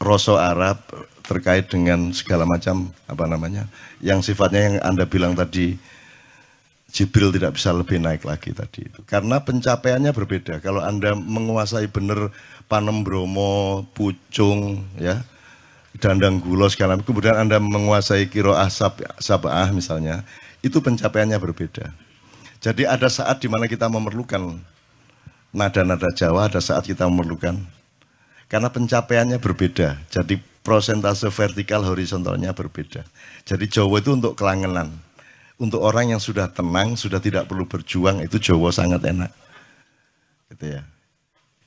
rosok 0.00 0.38
Arab, 0.38 0.78
terkait 1.26 1.66
dengan 1.66 2.14
segala 2.14 2.46
macam 2.46 2.94
apa 3.10 3.24
namanya, 3.26 3.66
yang 3.98 4.22
sifatnya 4.22 4.60
yang 4.70 4.76
Anda 4.86 5.04
bilang 5.04 5.34
tadi, 5.34 5.74
Jibril 6.86 7.34
tidak 7.34 7.58
bisa 7.58 7.74
lebih 7.74 7.98
naik 7.98 8.22
lagi 8.22 8.54
tadi 8.54 8.86
itu. 8.86 9.00
Karena 9.04 9.42
pencapaiannya 9.42 10.14
berbeda. 10.14 10.62
Kalau 10.62 10.80
Anda 10.80 11.18
menguasai 11.18 11.90
benar 11.90 12.30
Panem 12.70 13.02
Bromo, 13.02 13.84
Pucung, 13.92 14.86
ya, 14.96 15.20
dandang 15.98 16.38
gulo 16.38 16.68
segala 16.68 17.00
kemudian 17.00 17.36
Anda 17.36 17.58
menguasai 17.58 18.28
kiroah 18.30 18.68
sab, 18.70 19.02
sabah 19.18 19.72
misalnya, 19.74 20.22
itu 20.62 20.78
pencapaiannya 20.78 21.36
berbeda. 21.40 21.90
Jadi 22.62 22.88
ada 22.88 23.10
saat 23.10 23.42
di 23.42 23.48
mana 23.50 23.68
kita 23.68 23.90
memerlukan 23.90 24.56
nada-nada 25.52 26.08
Jawa, 26.12 26.48
ada 26.48 26.60
saat 26.62 26.84
kita 26.84 27.04
memerlukan 27.08 27.60
karena 28.46 28.70
pencapaiannya 28.70 29.38
berbeda. 29.42 29.98
Jadi 30.10 30.38
prosentase 30.66 31.30
vertikal 31.30 31.86
horizontalnya 31.86 32.50
berbeda. 32.50 33.06
Jadi 33.46 33.64
Jawa 33.70 34.02
itu 34.02 34.10
untuk 34.14 34.34
kelangenan. 34.34 34.90
Untuk 35.56 35.80
orang 35.80 36.12
yang 36.12 36.20
sudah 36.20 36.52
tenang, 36.52 37.00
sudah 37.00 37.16
tidak 37.16 37.48
perlu 37.48 37.64
berjuang, 37.64 38.20
itu 38.20 38.36
Jawa 38.36 38.68
sangat 38.74 39.00
enak. 39.08 39.32
Gitu 40.52 40.76
ya. 40.76 40.82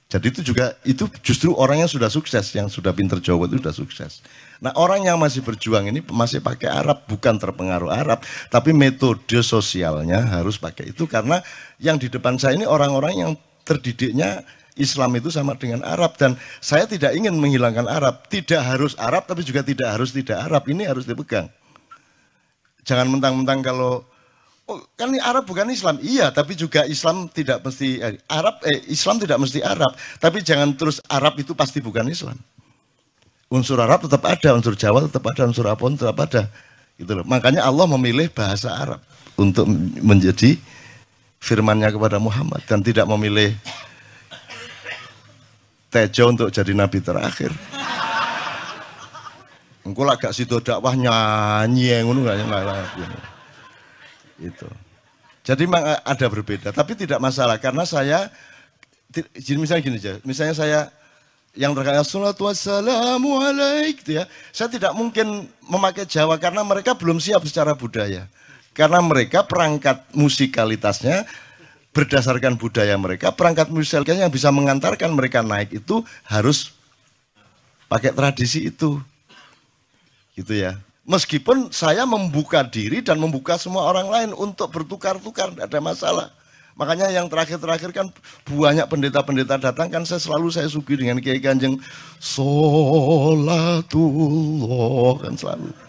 Jadi 0.10 0.26
itu 0.34 0.42
juga 0.42 0.74
itu 0.82 1.06
justru 1.22 1.54
orang 1.54 1.86
yang 1.86 1.90
sudah 1.90 2.10
sukses, 2.10 2.50
yang 2.58 2.66
sudah 2.66 2.90
pinter 2.98 3.22
Jawa 3.22 3.46
itu 3.46 3.62
sudah 3.62 3.76
sukses. 3.78 4.26
Nah 4.58 4.74
orang 4.74 5.06
yang 5.06 5.22
masih 5.22 5.46
berjuang 5.46 5.86
ini 5.86 6.02
masih 6.10 6.42
pakai 6.42 6.66
Arab, 6.66 7.06
bukan 7.06 7.38
terpengaruh 7.38 7.94
Arab, 7.94 8.26
tapi 8.50 8.74
metode 8.74 9.22
sosialnya 9.46 10.26
harus 10.26 10.58
pakai 10.58 10.98
itu 10.98 11.06
karena 11.06 11.46
yang 11.78 12.02
di 12.02 12.10
depan 12.10 12.42
saya 12.42 12.58
ini 12.58 12.66
orang-orang 12.66 13.22
yang 13.22 13.32
terdidiknya 13.62 14.42
Islam 14.80 15.12
itu 15.20 15.28
sama 15.28 15.54
dengan 15.60 15.84
Arab 15.84 16.16
dan 16.16 16.40
saya 16.64 16.88
tidak 16.88 17.12
ingin 17.14 17.36
menghilangkan 17.36 17.86
Arab. 17.86 18.26
Tidak 18.32 18.58
harus 18.58 18.96
Arab 18.96 19.28
tapi 19.28 19.44
juga 19.44 19.60
tidak 19.62 20.00
harus 20.00 20.16
tidak 20.16 20.40
Arab. 20.40 20.64
Ini 20.66 20.88
harus 20.88 21.04
dipegang. 21.04 21.52
Jangan 22.88 23.12
mentang-mentang 23.12 23.60
kalau 23.62 24.08
Oh, 24.70 24.78
kan 24.94 25.10
ini 25.10 25.18
Arab 25.18 25.50
bukan 25.50 25.66
Islam. 25.74 25.98
Iya, 25.98 26.30
tapi 26.30 26.54
juga 26.54 26.86
Islam 26.86 27.26
tidak 27.26 27.66
mesti 27.66 28.06
eh, 28.06 28.22
Arab 28.30 28.62
eh 28.70 28.86
Islam 28.86 29.18
tidak 29.18 29.42
mesti 29.42 29.66
Arab, 29.66 29.98
tapi 30.22 30.46
jangan 30.46 30.78
terus 30.78 31.02
Arab 31.10 31.42
itu 31.42 31.58
pasti 31.58 31.82
bukan 31.82 32.06
Islam. 32.06 32.38
Unsur 33.50 33.82
Arab 33.82 34.06
tetap 34.06 34.22
ada, 34.30 34.54
unsur 34.54 34.78
Jawa 34.78 35.10
tetap 35.10 35.26
ada, 35.26 35.50
unsur 35.50 35.66
apa 35.66 35.82
tetap 35.90 36.18
ada. 36.22 36.54
Gitu 37.02 37.10
loh. 37.18 37.26
Makanya 37.26 37.66
Allah 37.66 37.90
memilih 37.90 38.30
bahasa 38.30 38.70
Arab 38.70 39.02
untuk 39.42 39.66
menjadi 40.06 40.62
firmannya 41.42 41.90
kepada 41.90 42.22
Muhammad 42.22 42.62
dan 42.70 42.86
tidak 42.86 43.10
memilih 43.10 43.58
Tejo 45.90 46.30
untuk 46.30 46.54
jadi 46.54 46.72
nabi 46.78 47.02
terakhir. 47.02 47.50
Engkau 49.82 50.06
lah 50.06 50.22
gak 50.22 50.38
situ 50.38 50.62
dakwah 50.62 50.94
nyanyi 50.94 51.98
yang 51.98 52.14
ngono 52.14 52.30
gak 52.30 52.38
itu. 54.38 54.70
Jadi 55.42 55.66
memang 55.66 55.98
ada 56.06 56.26
berbeda, 56.30 56.70
tapi 56.70 56.94
tidak 56.94 57.18
masalah 57.18 57.58
karena 57.58 57.90
saya 57.90 58.30
misalnya 59.50 59.82
gini 59.82 59.98
aja, 59.98 60.22
misalnya 60.22 60.54
saya 60.54 60.80
yang 61.58 61.74
terkait 61.74 62.06
salatu 62.06 62.46
wassalamu 62.46 63.42
alaik 63.42 64.06
gitu 64.06 64.22
ya. 64.22 64.30
Saya 64.54 64.70
tidak 64.70 64.94
mungkin 64.94 65.50
memakai 65.66 66.06
Jawa 66.06 66.38
karena 66.38 66.62
mereka 66.62 66.94
belum 66.94 67.18
siap 67.18 67.42
secara 67.50 67.74
budaya. 67.74 68.30
Karena 68.78 69.02
mereka 69.02 69.42
perangkat 69.42 70.06
musikalitasnya 70.14 71.26
berdasarkan 71.90 72.56
budaya 72.56 72.94
mereka, 72.96 73.34
perangkat 73.34 73.74
musikalitasnya 73.74 74.30
yang 74.30 74.34
bisa 74.34 74.54
mengantarkan 74.54 75.10
mereka 75.14 75.42
naik 75.42 75.74
itu 75.74 76.06
harus 76.26 76.74
pakai 77.90 78.14
tradisi 78.14 78.70
itu. 78.70 79.02
Gitu 80.38 80.54
ya. 80.54 80.78
Meskipun 81.10 81.74
saya 81.74 82.06
membuka 82.06 82.62
diri 82.62 83.02
dan 83.02 83.18
membuka 83.18 83.58
semua 83.58 83.90
orang 83.90 84.14
lain 84.14 84.30
untuk 84.38 84.70
bertukar-tukar, 84.70 85.50
tidak 85.50 85.66
ada 85.74 85.82
masalah. 85.82 86.30
Makanya 86.78 87.10
yang 87.12 87.28
terakhir-terakhir 87.28 87.92
kan 87.92 88.08
banyak 88.48 88.88
pendeta-pendeta 88.88 89.60
datang 89.60 89.92
kan 89.92 90.08
saya 90.08 90.24
selalu 90.24 90.48
saya 90.48 90.72
sugi 90.72 90.96
dengan 90.96 91.20
Kiai 91.20 91.44
Kanjeng 91.44 91.76
Solatullah 92.24 93.92
kan 95.20 95.36
selalu. 95.36 95.89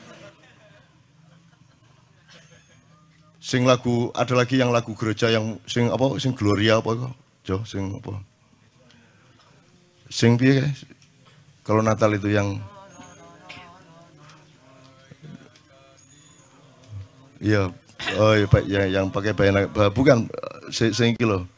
Sing 3.41 3.65
lagu 3.65 4.13
ada 4.13 4.37
lagi 4.37 4.61
yang 4.61 4.69
lagu 4.69 4.93
gereja 4.93 5.33
yang 5.33 5.57
sing 5.65 5.89
apa 5.89 6.21
sing 6.21 6.37
Gloria 6.37 6.77
apa 6.77 6.93
kok? 6.93 7.15
Jo 7.41 7.65
sing 7.65 7.97
apa? 7.97 8.21
Sing 10.13 10.37
piye 10.37 10.69
Kalau 11.65 11.81
Natal 11.81 12.13
itu 12.13 12.29
yang 12.29 12.61
Iya, 17.41 17.73
oh 18.21 18.37
iya, 18.37 18.45
yang, 18.69 18.85
yang 18.93 19.07
pakai 19.09 19.33
bayang 19.33 19.65
bukan 19.97 20.29
se 20.69 20.93
seingki 20.93 21.25
loh. 21.25 21.49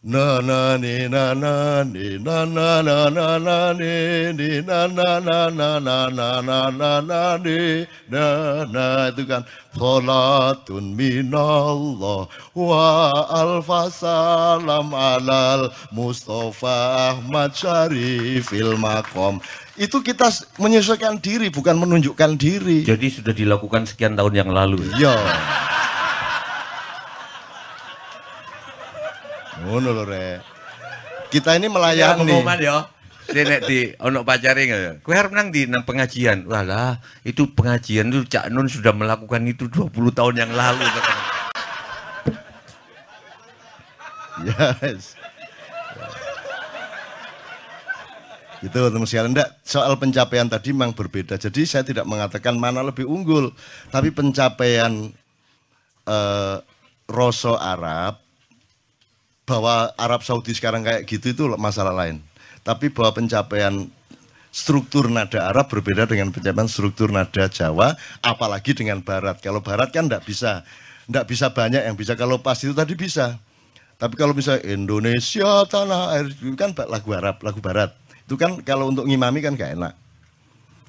Na 0.00 0.40
na 0.40 0.80
ni 0.80 1.12
na 1.12 1.36
na 1.36 1.84
ni 1.84 2.16
na 2.16 2.48
na 2.48 2.80
na 2.80 3.12
na 3.12 3.36
na 3.36 3.76
ni 3.76 4.32
ni 4.32 4.64
na 4.64 4.88
na 4.88 5.20
na 5.20 5.52
na 5.52 5.76
na 5.76 6.08
na 6.08 6.40
na 6.40 6.58
na 6.72 6.90
na 7.04 7.36
ni 7.36 7.84
na 8.08 8.64
na 8.64 9.12
itu 9.12 9.28
kan 9.28 9.44
salatun 9.76 10.96
minallah 10.96 12.32
wa 12.56 13.12
alfa 13.28 13.92
salam 13.92 14.88
alal 14.96 15.68
Mustafa 15.92 17.12
Ahmad 17.12 17.52
Syarifil 17.52 18.80
Makom 18.80 19.36
itu 19.76 20.00
kita 20.00 20.32
menyesuaikan 20.56 21.20
diri 21.20 21.52
bukan 21.52 21.76
menunjukkan 21.76 22.40
diri 22.40 22.88
Jadi 22.88 23.20
sudah 23.20 23.36
dilakukan 23.36 23.84
sekian 23.84 24.16
tahun 24.16 24.32
yang 24.32 24.48
lalu. 24.48 24.80
iya 24.96 25.12
ngono 29.70 29.94
lho 29.94 30.04
rek 30.04 30.60
kita 31.30 31.54
ini 31.56 31.70
Ya 31.70 31.72
melayani 31.72 32.26
pengumuman 32.26 32.58
ya. 32.58 32.76
Dia 33.30 33.46
nek 33.46 33.62
di 33.70 33.94
ono 34.02 34.26
pacare 34.26 34.66
ya? 34.66 34.98
Kowe 35.06 35.14
harus 35.14 35.30
nang 35.30 35.54
di 35.54 35.70
nang 35.70 35.86
pengajian. 35.86 36.50
Walah, 36.50 36.98
itu 37.22 37.46
pengajian 37.54 38.10
itu 38.10 38.26
Cak 38.26 38.50
Nun 38.50 38.66
sudah 38.66 38.90
melakukan 38.90 39.46
itu 39.46 39.70
20 39.70 39.94
tahun 40.10 40.34
yang 40.34 40.50
lalu. 40.50 40.82
Yes. 44.40 45.14
Itu 48.64 48.76
teman 48.76 49.06
sekalian. 49.06 49.36
Enggak, 49.36 49.52
soal 49.62 49.94
pencapaian 50.00 50.48
tadi 50.48 50.72
memang 50.74 50.96
berbeda. 50.96 51.36
Jadi 51.36 51.68
saya 51.68 51.84
tidak 51.86 52.08
mengatakan 52.08 52.56
mana 52.56 52.80
lebih 52.80 53.04
unggul. 53.04 53.52
Tapi 53.92 54.08
pencapaian 54.10 55.12
eh, 56.08 56.56
Rosso 57.04 57.54
Arab, 57.56 58.20
bahwa 59.50 59.90
Arab 59.98 60.22
Saudi 60.22 60.54
sekarang 60.54 60.86
kayak 60.86 61.02
gitu 61.10 61.34
itu 61.34 61.44
masalah 61.58 61.90
lain. 61.90 62.22
Tapi 62.62 62.86
bahwa 62.94 63.18
pencapaian 63.18 63.90
struktur 64.54 65.10
nada 65.10 65.50
Arab 65.50 65.66
berbeda 65.66 66.06
dengan 66.06 66.30
pencapaian 66.30 66.70
struktur 66.70 67.10
nada 67.10 67.50
Jawa, 67.50 67.98
apalagi 68.22 68.78
dengan 68.78 69.02
Barat. 69.02 69.42
Kalau 69.42 69.58
Barat 69.58 69.90
kan 69.90 70.06
enggak 70.06 70.22
bisa. 70.22 70.62
Enggak 71.10 71.26
bisa 71.26 71.50
banyak 71.50 71.82
yang 71.82 71.98
bisa. 71.98 72.14
Kalau 72.14 72.38
pas 72.38 72.54
itu 72.62 72.70
tadi 72.70 72.94
bisa. 72.94 73.42
Tapi 73.98 74.14
kalau 74.14 74.30
misalnya 74.30 74.62
Indonesia 74.70 75.66
tanah 75.66 76.14
air 76.14 76.30
kan 76.54 76.70
lagu 76.86 77.10
Arab, 77.10 77.42
lagu 77.42 77.58
Barat. 77.58 77.90
Itu 78.22 78.38
kan 78.38 78.62
kalau 78.62 78.94
untuk 78.94 79.10
ngimami 79.10 79.42
kan 79.42 79.58
gak 79.58 79.74
enak. 79.74 79.92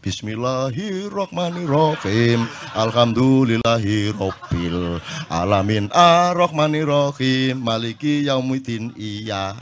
Bismillahirrahmanirrahim. 0.02 2.50
Alhamdulillahirabbil 2.74 4.98
alamin. 5.30 5.94
Arrahmanirrahim. 5.94 7.62
Maliki 7.62 8.26
yaumiddin. 8.26 8.98
Iya. 8.98 9.54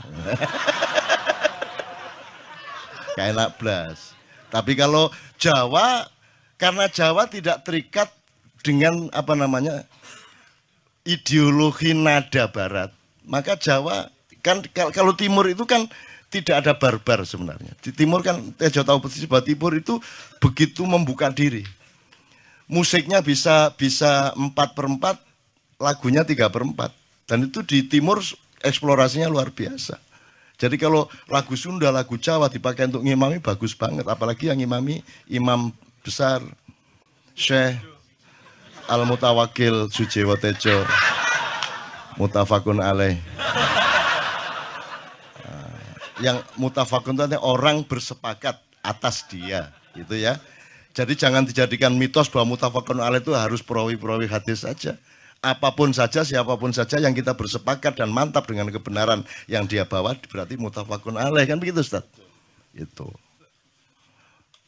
Gak 3.20 3.36
enak 3.36 3.60
blas. 3.60 4.16
Tapi 4.48 4.80
kalau 4.80 5.12
Jawa 5.36 6.08
Karena 6.56 6.88
Jawa 6.92 7.24
tidak 7.28 7.64
terikat 7.64 8.12
dengan 8.60 9.08
apa 9.16 9.32
namanya 9.32 9.88
ideologi 11.08 11.96
nada 11.96 12.52
barat. 12.52 12.92
Maka 13.24 13.56
Jawa 13.56 14.12
kan 14.40 14.64
kal- 14.72 14.92
kalau 14.92 15.16
timur 15.16 15.48
itu 15.48 15.64
kan 15.64 15.88
tidak 16.30 16.62
ada 16.64 16.72
barbar 16.78 17.26
sebenarnya. 17.26 17.74
Di 17.82 17.90
timur 17.90 18.22
kan 18.22 18.38
Tejo 18.54 18.86
tahu 18.86 19.02
persis 19.02 19.26
bahwa 19.26 19.42
timur 19.42 19.74
itu 19.74 19.98
begitu 20.38 20.86
membuka 20.86 21.28
diri. 21.28 21.66
Musiknya 22.70 23.18
bisa 23.18 23.74
bisa 23.74 24.30
empat 24.38 24.78
per 24.78 24.86
empat, 24.86 25.18
lagunya 25.82 26.22
tiga 26.22 26.46
per 26.46 26.62
empat. 26.62 26.94
Dan 27.26 27.50
itu 27.50 27.66
di 27.66 27.82
timur 27.82 28.22
eksplorasinya 28.62 29.26
luar 29.26 29.50
biasa. 29.50 29.98
Jadi 30.54 30.78
kalau 30.78 31.10
lagu 31.26 31.58
Sunda, 31.58 31.90
lagu 31.90 32.14
Jawa 32.14 32.46
dipakai 32.46 32.86
untuk 32.86 33.02
ngimami 33.02 33.42
bagus 33.42 33.74
banget. 33.74 34.06
Apalagi 34.06 34.52
yang 34.52 34.60
ngimami 34.60 35.02
imam 35.26 35.74
besar, 36.04 36.44
Syekh 37.34 37.80
Al-Mutawakil 38.86 39.88
Sujewo 39.88 40.36
Tejo 40.36 40.84
Mutafakun 42.20 42.84
alaih 42.84 43.16
yang 46.20 46.40
mutafakun 46.56 47.16
itu 47.16 47.22
artinya 47.26 47.42
orang 47.42 47.82
bersepakat 47.84 48.60
atas 48.80 49.26
dia 49.28 49.72
gitu 49.96 50.16
ya. 50.16 50.40
Jadi 50.90 51.14
jangan 51.14 51.46
dijadikan 51.46 51.94
mitos 51.94 52.26
bahwa 52.28 52.56
mutafakun 52.56 52.98
alaih 52.98 53.22
itu 53.22 53.32
harus 53.32 53.62
perawi-perawi 53.62 54.26
hadis 54.26 54.66
saja. 54.66 54.98
Apa 55.40 55.72
pun 55.72 55.88
saja 55.96 56.20
siapa 56.20 56.52
pun 56.60 56.68
saja 56.68 57.00
yang 57.00 57.16
kita 57.16 57.32
bersepakat 57.32 57.96
dan 57.96 58.12
mantap 58.12 58.44
dengan 58.44 58.68
kebenaran 58.68 59.24
yang 59.48 59.64
dia 59.64 59.88
bawa 59.88 60.12
berarti 60.28 60.60
mutafakun 60.60 61.16
alaih 61.16 61.48
kan 61.48 61.56
begitu 61.56 61.80
Ustaz? 61.80 62.04
Itu 62.76 63.08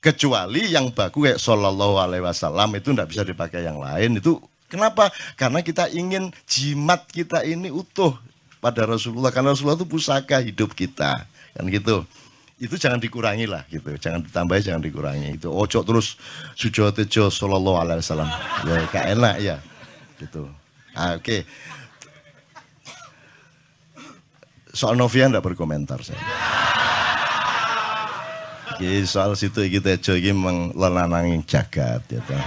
kecuali 0.02 0.72
yang 0.72 0.90
baku 0.90 1.30
kayak 1.30 1.38
sallallahu 1.38 1.94
alaihi 2.00 2.26
wasallam 2.26 2.74
itu 2.74 2.90
tidak 2.90 3.08
bisa 3.12 3.22
dipakai 3.22 3.62
yang 3.62 3.78
lain. 3.78 4.18
Itu 4.18 4.42
kenapa? 4.66 5.12
Karena 5.36 5.60
kita 5.60 5.92
ingin 5.92 6.34
jimat 6.48 7.04
kita 7.12 7.44
ini 7.44 7.68
utuh 7.68 8.16
pada 8.58 8.86
Rasulullah. 8.88 9.30
Karena 9.30 9.54
Rasulullah 9.54 9.78
itu 9.78 9.86
pusaka 9.86 10.42
hidup 10.42 10.74
kita 10.74 11.28
kan 11.56 11.64
gitu. 11.68 12.04
Itu 12.62 12.78
jangan 12.78 13.02
dikurangi 13.02 13.50
lah 13.50 13.66
gitu. 13.66 13.90
Jangan 13.98 14.22
ditambahi 14.22 14.62
jangan 14.62 14.82
dikurangi. 14.82 15.34
Itu 15.34 15.50
ojo 15.50 15.82
terus 15.82 16.14
sujo 16.54 16.94
tejo 16.94 17.26
sallallahu 17.26 17.78
alaihi 17.82 18.00
wasallam. 18.00 18.30
Ya 18.68 18.74
gak 18.86 19.06
enak 19.18 19.36
ya. 19.42 19.56
Gitu. 20.22 20.46
Ah, 20.94 21.18
oke. 21.18 21.42
Soal 24.72 24.94
Novia 24.94 25.26
enggak 25.26 25.44
berkomentar 25.44 26.00
saya. 26.00 26.22
Iki 28.78 29.04
soal 29.10 29.34
situ 29.36 29.62
iki 29.66 29.82
tejo 29.82 30.16
iki 30.16 30.30
memang 30.30 30.70
lelananging 30.72 31.42
jagat 31.44 32.06
toh. 32.08 32.44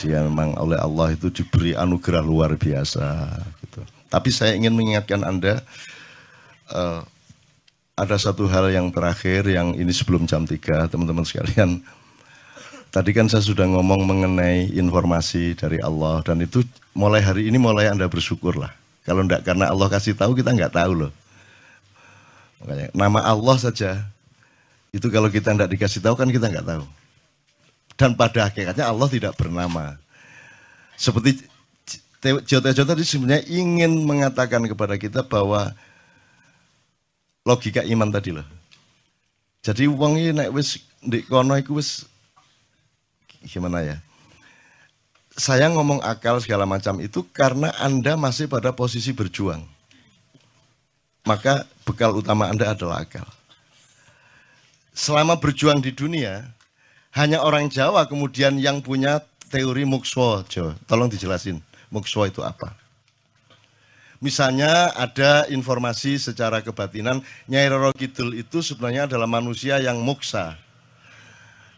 Dia 0.00 0.24
memang 0.24 0.56
oleh 0.56 0.80
Allah 0.80 1.12
itu 1.12 1.28
diberi 1.28 1.76
anugerah 1.76 2.24
luar 2.24 2.56
biasa 2.56 3.36
gitu. 3.62 3.84
Tapi 4.08 4.32
saya 4.32 4.56
ingin 4.56 4.72
mengingatkan 4.72 5.20
Anda 5.22 5.60
eh, 6.72 7.00
ada 8.00 8.16
satu 8.16 8.48
hal 8.48 8.72
yang 8.72 8.88
terakhir 8.88 9.44
yang 9.44 9.76
ini 9.76 9.92
sebelum 9.92 10.24
jam 10.24 10.48
3 10.48 10.88
teman-teman 10.88 11.20
sekalian. 11.20 11.84
Tadi 12.88 13.10
kan 13.12 13.28
saya 13.28 13.44
sudah 13.44 13.68
ngomong 13.68 14.08
mengenai 14.08 14.72
informasi 14.72 15.52
dari 15.54 15.78
Allah 15.84 16.24
dan 16.24 16.40
itu 16.40 16.64
mulai 16.96 17.20
hari 17.20 17.46
ini 17.46 17.60
mulai 17.60 17.92
Anda 17.92 18.08
bersyukur 18.08 18.56
lah. 18.56 18.72
Kalau 19.04 19.22
enggak 19.22 19.44
karena 19.44 19.68
Allah 19.68 19.86
kasih 19.92 20.16
tahu 20.16 20.32
kita 20.32 20.56
enggak 20.56 20.72
tahu 20.74 21.06
loh. 21.06 21.12
Makanya 22.64 22.88
nama 22.96 23.20
Allah 23.20 23.56
saja 23.60 24.00
itu 24.90 25.06
kalau 25.12 25.30
kita 25.30 25.54
tidak 25.54 25.70
dikasih 25.70 26.00
tahu 26.02 26.16
kan 26.16 26.26
kita 26.32 26.50
nggak 26.50 26.66
tahu. 26.66 26.84
Dan 27.94 28.16
pada 28.16 28.48
hakikatnya 28.48 28.88
Allah 28.88 29.08
tidak 29.12 29.36
bernama. 29.36 29.94
Seperti 30.96 31.46
Jota-Jota 32.20 32.96
tadi 32.96 33.04
sebenarnya 33.04 33.44
ingin 33.48 34.04
mengatakan 34.04 34.60
kepada 34.68 34.96
kita 35.00 35.24
bahwa 35.24 35.72
logika 37.50 37.82
iman 37.82 38.14
tadi 38.14 38.30
loh. 38.30 38.46
Jadi 39.66 39.90
wong 39.90 40.22
ini 40.22 40.30
naik 40.30 40.54
wis 40.54 40.78
di 41.02 41.26
kono 41.26 41.58
iku 41.58 41.82
wis 41.82 42.06
gimana 43.50 43.82
ya? 43.82 43.98
Saya 45.34 45.66
ngomong 45.74 45.98
akal 46.06 46.38
segala 46.38 46.62
macam 46.62 47.02
itu 47.02 47.26
karena 47.34 47.74
Anda 47.82 48.14
masih 48.14 48.46
pada 48.46 48.70
posisi 48.70 49.10
berjuang. 49.10 49.66
Maka 51.26 51.66
bekal 51.82 52.14
utama 52.14 52.46
Anda 52.46 52.70
adalah 52.70 53.02
akal 53.02 53.26
selama 55.00 55.38
berjuang 55.38 55.80
di 55.80 55.94
dunia, 55.94 56.44
hanya 57.14 57.42
orang 57.42 57.70
Jawa 57.72 58.06
kemudian 58.06 58.58
yang 58.60 58.84
punya 58.84 59.24
teori 59.50 59.88
mukswa, 59.88 60.46
Jo. 60.46 60.76
Tolong 60.86 61.10
dijelasin, 61.10 61.58
mukswa 61.90 62.28
itu 62.28 62.44
apa? 62.44 62.76
Misalnya 64.20 64.92
ada 65.00 65.48
informasi 65.48 66.20
secara 66.20 66.60
kebatinan, 66.60 67.24
Nyai 67.48 67.72
Roro 67.72 67.88
Kidul 67.96 68.36
itu 68.36 68.60
sebenarnya 68.60 69.08
adalah 69.08 69.24
manusia 69.24 69.80
yang 69.80 69.96
muksa. 70.04 70.60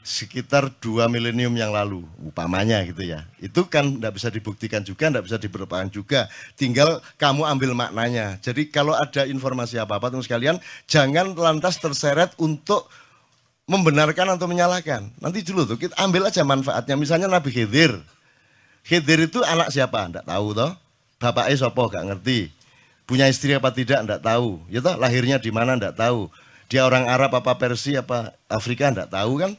Sekitar 0.02 0.66
dua 0.82 1.06
milenium 1.06 1.54
yang 1.54 1.70
lalu, 1.70 2.02
upamanya 2.26 2.82
gitu 2.82 3.06
ya. 3.06 3.22
Itu 3.38 3.70
kan 3.70 3.94
tidak 3.94 4.18
bisa 4.18 4.28
dibuktikan 4.34 4.82
juga, 4.82 5.06
tidak 5.06 5.30
bisa 5.30 5.38
diberpakan 5.38 5.86
juga. 5.94 6.26
Tinggal 6.58 6.98
kamu 7.14 7.46
ambil 7.46 7.78
maknanya. 7.78 8.34
Jadi 8.42 8.66
kalau 8.74 8.98
ada 8.98 9.22
informasi 9.22 9.78
apa-apa, 9.78 10.10
teman 10.10 10.26
sekalian, 10.26 10.58
jangan 10.90 11.38
lantas 11.38 11.78
terseret 11.78 12.34
untuk 12.42 12.90
membenarkan 13.70 14.34
atau 14.34 14.50
menyalahkan. 14.50 15.14
Nanti 15.22 15.46
dulu 15.46 15.62
tuh 15.62 15.78
kita 15.78 15.94
ambil 16.02 16.26
aja 16.26 16.42
manfaatnya. 16.42 16.98
Misalnya 16.98 17.30
Nabi 17.30 17.54
Khidir. 17.54 18.02
Khidir 18.82 19.30
itu 19.30 19.38
anak 19.46 19.70
siapa? 19.70 20.02
Enggak 20.10 20.26
tahu 20.26 20.50
toh. 20.58 20.74
Bapaknya 21.22 21.54
sopo 21.54 21.86
gak 21.86 22.02
ngerti. 22.10 22.50
Punya 23.06 23.30
istri 23.30 23.54
apa 23.54 23.70
tidak 23.70 24.02
enggak 24.02 24.26
tahu. 24.26 24.58
Ya 24.66 24.82
toh 24.82 24.98
lahirnya 24.98 25.38
di 25.38 25.54
mana 25.54 25.78
enggak 25.78 25.94
tahu. 25.94 26.26
Dia 26.66 26.82
orang 26.82 27.06
Arab 27.06 27.38
apa 27.38 27.54
Persia 27.54 28.02
apa 28.02 28.34
Afrika 28.50 28.90
enggak 28.90 29.14
tahu 29.14 29.38
kan? 29.38 29.54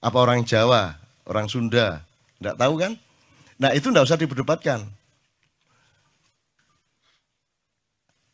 Apa 0.00 0.16
orang 0.24 0.40
Jawa, 0.40 0.96
orang 1.28 1.52
Sunda, 1.52 2.00
enggak 2.40 2.56
tahu 2.56 2.74
kan? 2.80 2.92
Nah, 3.60 3.76
itu 3.76 3.92
enggak 3.92 4.08
usah 4.08 4.16
diperdebatkan. 4.16 4.88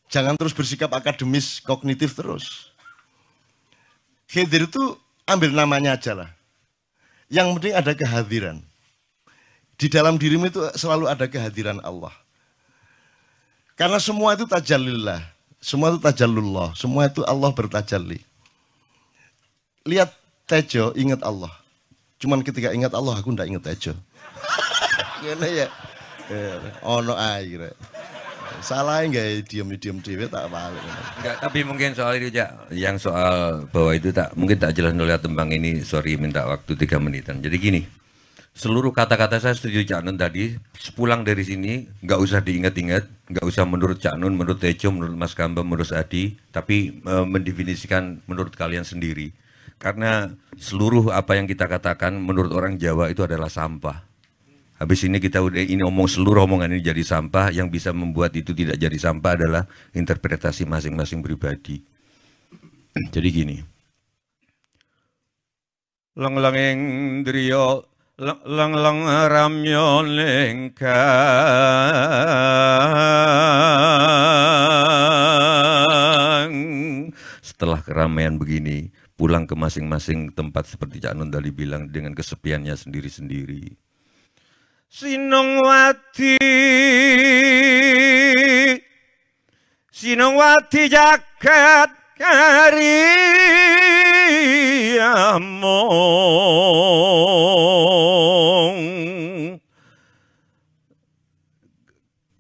Jangan 0.06 0.38
terus 0.38 0.54
bersikap 0.54 0.94
akademis, 0.94 1.58
kognitif 1.58 2.14
terus. 2.14 2.70
Hadir 4.30 4.70
itu 4.70 4.94
ambil 5.26 5.50
namanya 5.50 5.98
aja 5.98 6.14
lah. 6.14 6.30
Yang 7.26 7.58
penting 7.58 7.74
ada 7.74 7.92
kehadiran. 7.96 8.56
Di 9.74 9.90
dalam 9.90 10.14
dirimu 10.14 10.46
itu 10.46 10.62
selalu 10.78 11.10
ada 11.10 11.26
kehadiran 11.26 11.82
Allah. 11.82 12.14
Karena 13.76 14.00
semua 14.00 14.32
itu 14.32 14.48
tajallillah. 14.48 15.20
Semua 15.60 15.92
itu 15.92 16.00
tajallullah. 16.00 16.72
Semua 16.72 17.12
itu 17.12 17.20
Allah 17.28 17.52
bertajalli. 17.52 18.24
Lihat 19.84 20.10
Tejo, 20.48 20.96
ingat 20.96 21.20
Allah. 21.20 21.52
Cuman 22.16 22.40
ketika 22.40 22.72
ingat 22.72 22.96
Allah, 22.96 23.20
aku 23.20 23.36
ndak 23.36 23.52
ingat 23.52 23.62
Tejo. 23.68 23.92
Gimana 25.20 25.46
ya? 25.46 25.68
Eh, 26.32 26.56
Ono 26.88 27.14
air. 27.14 27.76
Salah 28.64 29.04
enggak 29.04 29.44
diam-diam 29.46 30.00
dewe 30.00 30.24
tak 30.26 30.48
balik. 30.48 30.80
Enggak, 31.20 31.36
tapi 31.44 31.60
mungkin 31.60 31.92
soal 31.92 32.16
itu 32.16 32.32
Cak, 32.32 32.72
yang 32.72 32.96
soal 32.96 33.68
bahwa 33.68 33.92
itu 33.92 34.08
tak 34.10 34.32
mungkin 34.32 34.56
tak 34.56 34.72
jelas 34.72 34.96
melihat 34.96 35.20
tembang 35.20 35.52
ini, 35.52 35.84
sorry 35.84 36.16
minta 36.16 36.48
waktu 36.48 36.72
tiga 36.72 36.96
menitan. 36.96 37.44
Jadi 37.44 37.56
gini, 37.60 37.80
seluruh 38.56 38.88
kata-kata 38.88 39.36
saya 39.36 39.52
setuju 39.52 39.84
Cak 39.84 40.00
Nun 40.00 40.16
tadi, 40.16 40.56
sepulang 40.80 41.28
dari 41.28 41.44
sini 41.44 41.84
nggak 42.00 42.16
usah 42.16 42.40
diingat-ingat, 42.40 43.04
nggak 43.28 43.44
usah 43.44 43.68
menurut 43.68 44.00
Cak 44.00 44.16
Nun, 44.16 44.32
menurut 44.32 44.56
Tejo, 44.56 44.88
menurut 44.88 45.12
Mas 45.12 45.36
Gamba, 45.36 45.60
menurut 45.60 45.92
Adi, 45.92 46.40
tapi 46.48 46.96
e, 46.96 47.14
mendefinisikan 47.28 48.24
menurut 48.24 48.56
kalian 48.56 48.82
sendiri. 48.82 49.36
Karena 49.76 50.32
seluruh 50.56 51.12
apa 51.12 51.36
yang 51.36 51.44
kita 51.44 51.68
katakan 51.68 52.16
menurut 52.16 52.48
orang 52.56 52.80
Jawa 52.80 53.12
itu 53.12 53.20
adalah 53.20 53.52
sampah. 53.52 54.00
Habis 54.80 55.04
ini 55.04 55.20
kita 55.20 55.44
udah 55.44 55.60
ini 55.60 55.84
omong 55.84 56.08
seluruh 56.08 56.48
omongan 56.48 56.72
ini 56.72 56.80
jadi 56.80 57.04
sampah, 57.04 57.52
yang 57.52 57.68
bisa 57.68 57.92
membuat 57.92 58.32
itu 58.40 58.56
tidak 58.56 58.80
jadi 58.80 58.96
sampah 58.96 59.32
adalah 59.36 59.62
interpretasi 59.92 60.64
masing-masing 60.64 61.20
pribadi. 61.20 61.84
Jadi 63.12 63.28
gini. 63.28 63.56
Lang 66.16 66.40
langeng 66.40 66.80
driyo 68.16 68.32
lang 68.48 68.72
lang 68.72 68.72
lang 68.80 69.04
ramyo 69.28 70.00
lengkang. 70.08 70.88
Setelah 77.44 77.84
keramaian 77.84 78.40
begini, 78.40 78.88
pulang 79.20 79.44
ke 79.44 79.52
masing-masing 79.52 80.32
tempat 80.32 80.64
seperti 80.64 81.04
Cak 81.04 81.12
Nun 81.12 81.28
tadi 81.28 81.52
bilang 81.52 81.92
dengan 81.92 82.16
kesepiannya 82.16 82.72
sendiri-sendiri. 82.72 83.76
Sinongwati 84.88 86.40
Sinongwati 89.92 90.88
jagat 90.88 91.90
kariamong 94.26 95.94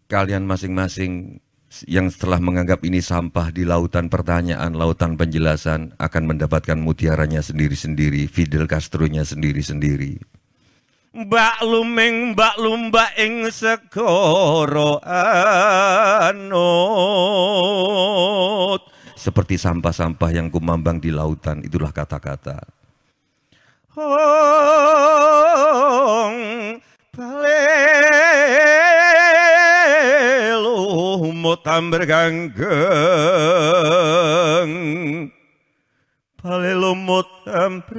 Kalian 0.06 0.46
masing-masing 0.46 1.42
yang 1.90 2.06
setelah 2.14 2.38
menganggap 2.38 2.86
ini 2.86 3.02
sampah 3.02 3.50
di 3.50 3.66
lautan 3.66 4.06
pertanyaan, 4.06 4.78
lautan 4.78 5.18
penjelasan 5.18 5.98
akan 5.98 6.30
mendapatkan 6.30 6.78
mutiaranya 6.78 7.42
sendiri-sendiri, 7.42 8.30
Fidel 8.30 8.70
Castro-nya 8.70 9.26
sendiri-sendiri. 9.26 10.22
Mbak 11.16 11.64
lumeng 11.66 12.38
mbak 12.38 12.54
lumba 12.62 13.10
ing 13.18 13.50
segoro 13.50 15.02
anut 15.02 16.46
seperti 19.16 19.56
sampah-sampah 19.56 20.30
yang 20.30 20.52
kumambang 20.52 21.00
di 21.00 21.08
lautan 21.08 21.64
itulah 21.64 21.90
kata-kata. 21.90 22.60
Hong 23.96 25.16
palelu 27.16 27.56
mutam 31.32 31.88
berganggeng 31.88 33.16
Palelumut 36.46 37.26
amprekanggeng 37.42 37.98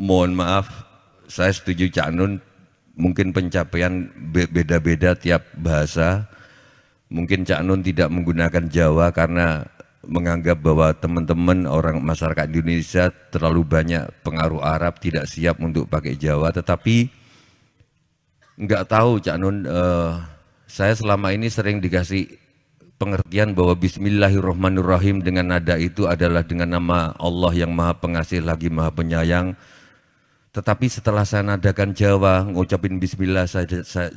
Mohon 0.00 0.32
maaf, 0.34 0.66
saya 1.30 1.54
setuju 1.54 1.86
Cak 1.94 2.10
Nun, 2.10 2.42
mungkin 2.98 3.30
pencapaian 3.30 4.10
beda-beda 4.34 5.14
tiap 5.14 5.46
bahasa. 5.54 6.26
Mungkin 7.08 7.46
Cak 7.46 7.62
Nun 7.62 7.86
tidak 7.86 8.10
menggunakan 8.10 8.66
Jawa 8.66 9.14
karena 9.14 9.62
menganggap 10.02 10.58
bahwa 10.58 10.90
teman-teman 10.96 11.70
orang 11.70 12.02
masyarakat 12.02 12.50
Indonesia 12.50 13.14
terlalu 13.30 13.62
banyak 13.62 14.10
pengaruh 14.26 14.58
Arab, 14.58 14.98
tidak 14.98 15.30
siap 15.30 15.62
untuk 15.62 15.86
pakai 15.86 16.18
Jawa. 16.18 16.50
Tetapi 16.50 17.20
Enggak 18.60 18.92
tahu 18.92 19.16
Cak 19.24 19.40
Nun, 19.40 19.64
uh, 19.64 20.20
saya 20.68 20.92
selama 20.92 21.32
ini 21.32 21.48
sering 21.48 21.80
dikasih 21.80 22.28
pengertian 23.00 23.56
bahwa 23.56 23.72
Bismillahirrahmanirrahim 23.72 25.24
dengan 25.24 25.56
nada 25.56 25.80
itu 25.80 26.04
adalah 26.04 26.44
dengan 26.44 26.76
nama 26.76 27.16
Allah 27.16 27.56
yang 27.56 27.72
maha 27.72 27.96
pengasih 27.96 28.44
lagi 28.44 28.68
maha 28.68 28.92
penyayang. 28.92 29.56
Tetapi 30.50 30.86
setelah 30.90 31.22
saya 31.22 31.46
nadakan 31.46 31.94
Jawa, 31.94 32.42
ngucapin 32.42 32.98
Bismillah 32.98 33.46
saya, 33.46 33.70
saya, 33.86 34.10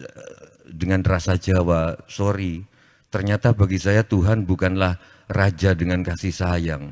dengan 0.65 1.05
rasa 1.05 1.37
Jawa, 1.37 1.93
sorry, 2.09 2.65
ternyata 3.13 3.53
bagi 3.53 3.77
saya 3.77 4.01
Tuhan 4.01 4.49
bukanlah 4.49 4.97
Raja 5.29 5.77
dengan 5.77 6.01
kasih 6.01 6.33
sayang. 6.33 6.89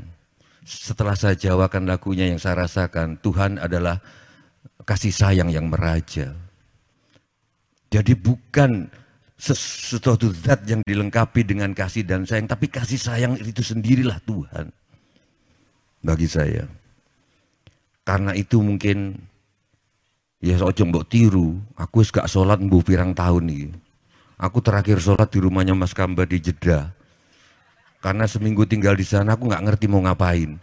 Setelah 0.61 1.17
saya 1.17 1.33
jawakan 1.33 1.89
lagunya 1.89 2.29
yang 2.29 2.37
saya 2.37 2.69
rasakan, 2.69 3.17
Tuhan 3.25 3.57
adalah 3.57 3.97
kasih 4.85 5.09
sayang 5.09 5.49
yang 5.49 5.73
meraja. 5.73 6.37
Jadi 7.89 8.13
bukan 8.13 8.85
sesuatu 9.41 10.29
zat 10.37 10.69
yang 10.69 10.85
dilengkapi 10.85 11.41
dengan 11.41 11.73
kasih 11.73 12.05
dan 12.05 12.29
sayang, 12.29 12.45
tapi 12.45 12.69
kasih 12.69 13.01
sayang 13.01 13.33
itu 13.41 13.65
sendirilah 13.65 14.21
Tuhan. 14.21 14.69
Bagi 16.05 16.29
saya. 16.29 16.69
Karena 18.05 18.37
itu 18.37 18.61
mungkin 18.61 19.17
ya 20.41 20.57
ojo 20.59 20.83
mbok 20.89 21.05
tiru, 21.05 21.61
aku 21.77 22.01
gak 22.01 22.25
sholat 22.25 22.57
mbuh 22.57 22.81
pirang 22.81 23.13
tahun 23.13 23.45
nih. 23.47 23.65
Aku 24.41 24.57
terakhir 24.57 24.97
sholat 24.97 25.29
di 25.29 25.37
rumahnya 25.37 25.77
Mas 25.77 25.93
Kamba 25.93 26.25
di 26.25 26.41
Jeddah. 26.41 26.89
Karena 28.01 28.25
seminggu 28.25 28.65
tinggal 28.65 28.97
di 28.97 29.05
sana 29.05 29.37
aku 29.37 29.45
nggak 29.45 29.61
ngerti 29.69 29.85
mau 29.85 30.01
ngapain. 30.01 30.57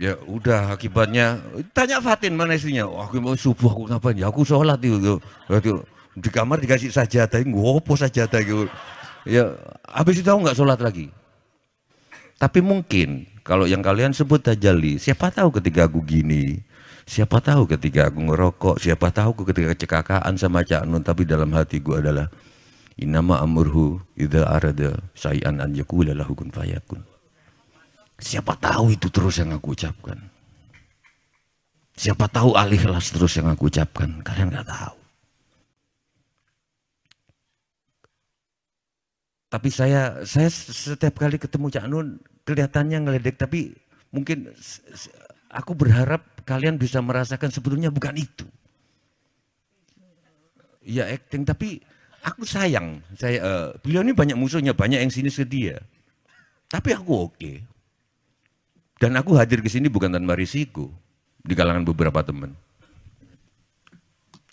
Ya 0.00 0.16
udah 0.24 0.72
akibatnya 0.72 1.44
tanya 1.76 2.00
Fatin 2.00 2.32
mana 2.32 2.56
istrinya. 2.56 2.88
Oh, 2.88 3.04
aku 3.04 3.20
mau 3.20 3.36
subuh 3.36 3.68
aku 3.68 3.84
ngapain? 3.92 4.16
Ya 4.16 4.32
aku 4.32 4.48
sholat 4.48 4.80
itu. 4.80 5.20
Di 6.16 6.30
kamar 6.32 6.64
dikasih 6.64 6.88
sajadah, 6.88 7.44
ngopo 7.44 8.00
sajadah 8.00 8.40
gitu. 8.40 8.64
Ya 9.28 9.52
habis 9.84 10.24
itu 10.24 10.28
aku 10.32 10.40
nggak 10.48 10.56
sholat 10.56 10.80
lagi. 10.80 11.12
Tapi 12.40 12.64
mungkin 12.64 13.28
kalau 13.44 13.68
yang 13.68 13.84
kalian 13.84 14.16
sebut 14.16 14.40
tajalli, 14.40 14.96
siapa 14.96 15.28
tahu 15.28 15.60
ketika 15.60 15.84
aku 15.84 16.00
gini, 16.00 16.64
siapa 17.10 17.42
tahu 17.42 17.66
ketika 17.66 18.06
aku 18.06 18.22
ngerokok, 18.30 18.76
siapa 18.78 19.10
tahu 19.10 19.34
aku 19.34 19.42
ketika 19.50 19.74
kecekakaan 19.74 20.38
sama 20.38 20.62
Cak 20.62 20.86
Nun, 20.86 21.02
tapi 21.02 21.26
dalam 21.26 21.50
hatiku 21.50 21.98
adalah 21.98 22.30
inama 22.94 23.42
amurhu 23.42 23.98
idza 24.14 24.46
arada 24.46 24.94
sayan 25.18 25.58
an 25.58 25.74
yakula 25.74 26.14
lahu 26.14 26.38
kun 26.38 26.54
fayakun. 26.54 27.02
Siapa 28.22 28.54
tahu 28.62 28.94
itu 28.94 29.10
terus 29.10 29.42
yang 29.42 29.50
aku 29.50 29.74
ucapkan. 29.74 30.22
Siapa 31.98 32.30
tahu 32.30 32.54
alih 32.54 32.78
ikhlas 32.78 33.10
terus 33.10 33.34
yang 33.34 33.50
aku 33.50 33.66
ucapkan. 33.66 34.22
Kalian 34.22 34.54
nggak 34.54 34.68
tahu. 34.70 34.96
Tapi 39.50 39.68
saya 39.72 40.22
saya 40.22 40.46
setiap 40.52 41.18
kali 41.18 41.34
ketemu 41.34 41.66
Cak 41.74 41.86
Nun 41.90 42.22
kelihatannya 42.46 43.02
ngeledek 43.02 43.34
tapi 43.34 43.74
mungkin 44.14 44.46
aku 45.50 45.74
berharap 45.74 46.22
kalian 46.50 46.74
bisa 46.74 46.98
merasakan 46.98 47.54
sebetulnya 47.54 47.94
bukan 47.94 48.18
itu. 48.18 48.46
Ya 50.82 51.06
acting 51.06 51.46
tapi 51.46 51.78
aku 52.26 52.42
sayang. 52.42 52.98
Saya 53.14 53.38
uh, 53.38 53.66
beliau 53.78 54.02
ini 54.02 54.10
banyak 54.10 54.34
musuhnya, 54.34 54.74
banyak 54.74 54.98
yang 54.98 55.12
sinis 55.14 55.38
ke 55.38 55.46
dia. 55.46 55.78
Tapi 56.66 56.90
aku 56.90 57.30
oke. 57.30 57.52
Dan 58.98 59.14
aku 59.14 59.38
hadir 59.38 59.62
ke 59.62 59.70
sini 59.70 59.86
bukan 59.86 60.10
tanpa 60.10 60.34
risiko 60.34 60.90
di 61.46 61.54
kalangan 61.54 61.86
beberapa 61.86 62.20
teman. 62.26 62.52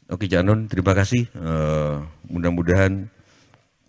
Oke 0.07 0.29
Cak 0.29 0.45
Nun, 0.45 0.71
terima 0.71 0.95
kasih. 0.95 1.27
Uh, 1.35 2.05
mudah-mudahan 2.31 3.11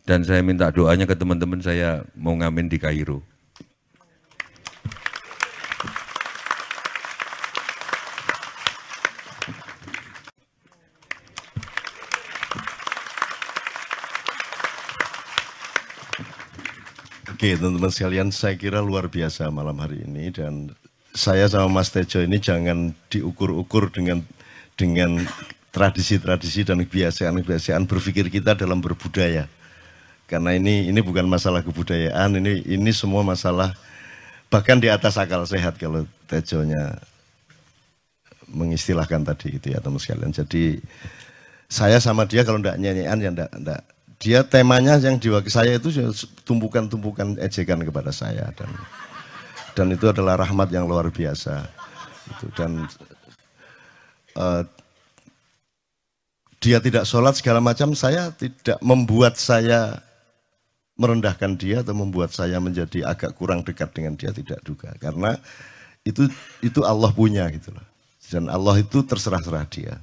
dan 0.03 0.25
saya 0.27 0.43
minta 0.43 0.67
doanya 0.73 1.07
ke 1.07 1.15
teman-teman 1.15 1.61
saya 1.63 2.03
mau 2.17 2.35
ngamen 2.35 2.67
di 2.67 2.81
Kairo. 2.81 3.23
Oke 17.39 17.55
teman-teman 17.55 17.95
sekalian 17.95 18.35
saya 18.35 18.59
kira 18.59 18.83
luar 18.83 19.07
biasa 19.07 19.47
malam 19.55 19.79
hari 19.79 20.03
ini 20.03 20.35
dan 20.35 20.75
saya 21.15 21.47
sama 21.47 21.71
Mas 21.71 21.87
Tejo 21.87 22.19
ini 22.19 22.43
jangan 22.43 22.91
diukur-ukur 23.15 23.95
dengan 23.95 24.27
dengan 24.75 25.23
tradisi-tradisi 25.71 26.67
dan 26.67 26.83
kebiasaan-kebiasaan 26.83 27.87
berpikir 27.87 28.27
kita 28.27 28.59
dalam 28.59 28.83
berbudaya. 28.83 29.47
Karena 30.27 30.59
ini 30.59 30.91
ini 30.91 30.99
bukan 30.99 31.31
masalah 31.31 31.63
kebudayaan, 31.63 32.43
ini 32.43 32.59
ini 32.67 32.91
semua 32.91 33.23
masalah 33.23 33.71
bahkan 34.51 34.83
di 34.83 34.91
atas 34.91 35.15
akal 35.15 35.47
sehat 35.47 35.79
kalau 35.79 36.11
Tejonya 36.27 36.99
mengistilahkan 38.51 39.23
tadi 39.23 39.63
gitu 39.63 39.71
ya 39.71 39.79
teman 39.79 40.03
sekalian. 40.03 40.35
Jadi 40.35 40.83
saya 41.71 42.03
sama 42.03 42.27
dia 42.27 42.43
kalau 42.43 42.59
tidak 42.59 42.83
nyanyian 42.83 43.23
ya 43.23 43.31
tidak 43.31 43.87
dia 44.19 44.43
temanya 44.43 44.99
yang 44.99 45.15
diwakili 45.17 45.55
saya 45.55 45.79
itu 45.79 45.95
tumpukan-tumpukan 46.43 47.39
ejekan 47.39 47.79
kepada 47.87 48.11
saya 48.11 48.51
dan 48.59 48.71
dan 49.79 49.95
itu 49.95 50.11
adalah 50.11 50.43
rahmat 50.43 50.75
yang 50.75 50.91
luar 50.91 51.07
biasa. 51.07 51.71
Itu 52.35 52.51
dan 52.59 52.83
uh, 54.35 54.67
dia 56.59 56.83
tidak 56.83 57.07
sholat 57.07 57.39
segala 57.39 57.63
macam 57.63 57.95
saya 57.95 58.35
tidak 58.35 58.83
membuat 58.83 59.39
saya 59.39 60.03
merendahkan 60.99 61.55
dia 61.55 61.87
atau 61.87 61.95
membuat 61.95 62.35
saya 62.35 62.59
menjadi 62.59 63.07
agak 63.07 63.39
kurang 63.39 63.63
dekat 63.63 63.95
dengan 63.95 64.19
dia 64.19 64.35
tidak 64.35 64.59
juga. 64.67 64.91
Karena 64.99 65.39
itu 66.03 66.27
itu 66.59 66.83
Allah 66.83 67.15
punya 67.15 67.47
gitu 67.55 67.71
loh. 67.71 67.87
Dan 68.29 68.51
Allah 68.51 68.83
itu 68.83 69.07
terserah-serah 69.07 69.63
dia 69.71 70.03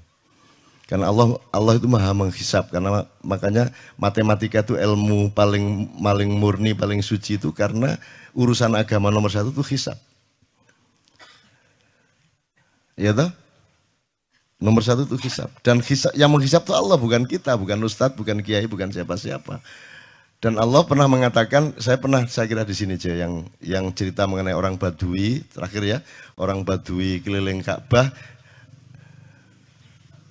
karena 0.86 1.09
Allah 1.09 1.41
Allah 1.49 1.73
itu 1.81 1.89
maha 1.89 2.13
menghisap 2.13 2.69
karena 2.69 3.09
makanya 3.25 3.73
matematika 3.97 4.61
itu 4.61 4.77
ilmu 4.77 5.33
paling 5.33 5.89
paling 5.97 6.29
murni 6.29 6.77
paling 6.77 7.01
suci 7.01 7.41
itu 7.41 7.49
karena 7.49 7.97
urusan 8.38 8.77
agama 8.77 9.09
nomor 9.09 9.33
satu 9.33 9.49
itu 9.49 9.65
hisap. 9.73 9.97
Ya 12.95 13.11
toh? 13.11 13.33
Nomor 14.61 14.86
satu 14.86 15.03
itu 15.09 15.17
hisap. 15.25 15.51
Dan 15.65 15.83
hisap, 15.83 16.15
yang 16.15 16.31
menghisap 16.31 16.63
itu 16.63 16.71
Allah 16.71 16.95
bukan 16.95 17.27
kita, 17.27 17.59
bukan 17.59 17.75
ustadz, 17.83 18.15
bukan 18.15 18.39
kiai, 18.39 18.69
bukan 18.71 18.88
siapa-siapa. 18.88 19.59
Dan 20.39 20.61
Allah 20.61 20.86
pernah 20.86 21.09
mengatakan, 21.09 21.73
saya 21.81 21.97
pernah 21.97 22.23
saya 22.29 22.45
kira 22.45 22.63
di 22.63 22.75
sini 22.77 22.95
aja 22.95 23.11
yang 23.11 23.49
yang 23.59 23.89
cerita 23.91 24.29
mengenai 24.29 24.53
orang 24.53 24.77
Badui 24.77 25.41
terakhir 25.51 25.83
ya, 25.83 25.97
orang 26.38 26.61
Badui 26.61 27.19
keliling 27.25 27.65
Ka'bah 27.65 28.13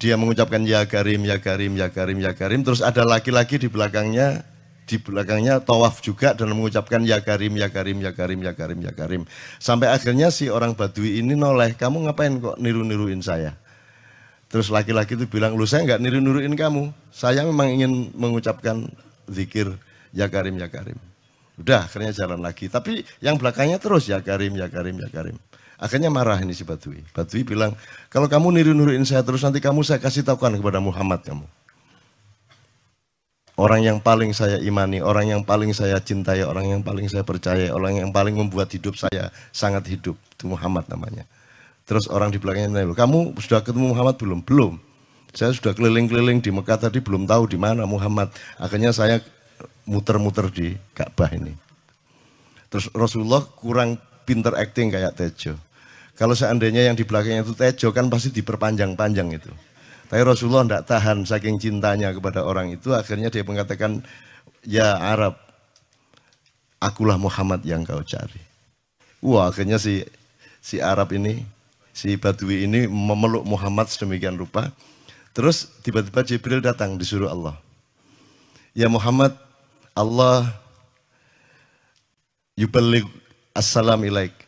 dia 0.04 0.20
mengucapkan 0.20 0.60
ya 0.68 0.84
karim, 0.84 1.24
ya 1.24 1.40
karim, 1.40 1.72
ya 1.80 1.88
karim, 1.88 2.20
ya 2.20 2.36
karim. 2.36 2.60
Terus 2.60 2.84
ada 2.84 3.08
laki-laki 3.08 3.56
di 3.56 3.72
belakangnya, 3.72 4.44
di 4.84 5.00
belakangnya 5.00 5.64
tawaf 5.64 6.04
juga 6.04 6.36
dan 6.36 6.52
mengucapkan 6.52 7.00
ya 7.08 7.24
karim, 7.24 7.56
ya 7.56 7.72
karim, 7.72 8.04
ya 8.04 8.12
karim, 8.12 8.44
ya 8.44 8.52
karim, 8.52 8.78
ya 8.84 8.92
karim. 8.92 9.24
Sampai 9.56 9.88
akhirnya 9.88 10.28
si 10.28 10.52
orang 10.52 10.76
badui 10.76 11.24
ini 11.24 11.32
noleh, 11.32 11.72
kamu 11.72 12.04
ngapain 12.04 12.36
kok 12.36 12.60
niru-niruin 12.60 13.24
saya? 13.24 13.56
Terus 14.52 14.68
laki-laki 14.68 15.16
itu 15.16 15.24
bilang, 15.24 15.56
lu 15.56 15.64
saya 15.64 15.88
nggak 15.88 16.04
niru-niruin 16.04 16.52
kamu. 16.52 16.92
Saya 17.08 17.48
memang 17.48 17.72
ingin 17.72 18.12
mengucapkan 18.12 18.84
zikir 19.32 19.72
ya 20.12 20.28
karim, 20.28 20.60
ya 20.60 20.68
karim. 20.68 21.00
Udah, 21.56 21.88
akhirnya 21.88 22.12
jalan 22.12 22.44
lagi. 22.44 22.68
Tapi 22.68 23.08
yang 23.24 23.40
belakangnya 23.40 23.80
terus 23.80 24.04
ya 24.04 24.20
karim, 24.20 24.52
ya 24.52 24.68
karim, 24.68 25.00
ya 25.00 25.08
karim. 25.08 25.40
Akhirnya 25.84 26.08
marah 26.08 26.40
ini 26.40 26.56
si 26.56 26.64
Badui. 26.64 27.04
Badui 27.12 27.44
bilang, 27.44 27.76
kalau 28.08 28.24
kamu 28.24 28.56
niru-niruin 28.56 29.04
saya 29.04 29.20
terus 29.20 29.44
nanti 29.44 29.60
kamu 29.60 29.84
saya 29.84 30.00
kasih 30.00 30.24
tahukan 30.24 30.56
kepada 30.56 30.80
Muhammad 30.80 31.20
kamu. 31.20 31.44
Orang 33.60 33.84
yang 33.84 34.00
paling 34.00 34.32
saya 34.32 34.56
imani, 34.64 35.04
orang 35.04 35.28
yang 35.28 35.42
paling 35.44 35.76
saya 35.76 36.00
cintai, 36.00 36.40
orang 36.40 36.72
yang 36.72 36.80
paling 36.80 37.04
saya 37.06 37.20
percaya, 37.20 37.68
orang 37.70 38.00
yang 38.00 38.10
paling 38.10 38.32
membuat 38.32 38.72
hidup 38.72 38.96
saya 38.96 39.28
sangat 39.52 39.84
hidup. 39.92 40.16
Itu 40.32 40.48
Muhammad 40.48 40.88
namanya. 40.88 41.28
Terus 41.84 42.08
orang 42.08 42.32
di 42.32 42.40
belakangnya 42.40 42.80
nanya, 42.80 42.96
kamu 42.96 43.36
sudah 43.36 43.60
ketemu 43.60 43.92
Muhammad 43.92 44.16
belum? 44.16 44.40
Belum. 44.40 44.80
Saya 45.36 45.52
sudah 45.52 45.76
keliling-keliling 45.76 46.40
di 46.40 46.48
Mekah 46.48 46.88
tadi 46.88 47.04
belum 47.04 47.28
tahu 47.28 47.44
di 47.44 47.60
mana 47.60 47.84
Muhammad. 47.84 48.32
Akhirnya 48.56 48.90
saya 48.90 49.20
muter-muter 49.84 50.48
di 50.48 50.74
Ka'bah 50.96 51.28
ini. 51.36 51.52
Terus 52.72 52.88
Rasulullah 52.96 53.44
kurang 53.44 54.00
pinter 54.24 54.56
acting 54.56 54.90
kayak 54.90 55.14
Tejo. 55.14 55.60
Kalau 56.14 56.38
seandainya 56.38 56.86
yang 56.86 56.94
di 56.94 57.02
belakangnya 57.02 57.42
itu 57.42 57.54
Tejo 57.58 57.90
kan 57.90 58.06
pasti 58.06 58.30
diperpanjang-panjang 58.30 59.28
itu. 59.34 59.50
Tapi 60.06 60.22
Rasulullah 60.22 60.62
tidak 60.62 60.84
tahan 60.86 61.26
saking 61.26 61.58
cintanya 61.58 62.14
kepada 62.14 62.46
orang 62.46 62.70
itu 62.70 62.94
akhirnya 62.94 63.34
dia 63.34 63.42
mengatakan 63.42 63.98
ya 64.62 64.94
Arab 64.94 65.34
akulah 66.78 67.18
Muhammad 67.18 67.66
yang 67.66 67.82
kau 67.82 68.04
cari. 68.06 68.38
Wah 69.24 69.50
akhirnya 69.50 69.80
si 69.80 70.06
si 70.62 70.78
Arab 70.78 71.10
ini 71.16 71.42
si 71.90 72.14
Badui 72.14 72.68
ini 72.68 72.86
memeluk 72.86 73.42
Muhammad 73.42 73.90
sedemikian 73.90 74.38
rupa. 74.38 74.70
Terus 75.34 75.66
tiba-tiba 75.82 76.22
Jibril 76.22 76.62
datang 76.62 76.94
disuruh 76.94 77.26
Allah. 77.26 77.58
Ya 78.70 78.86
Muhammad, 78.86 79.34
Allah 79.94 80.50
yuballigh 82.54 83.06
Assalamualaikum. 83.54 84.43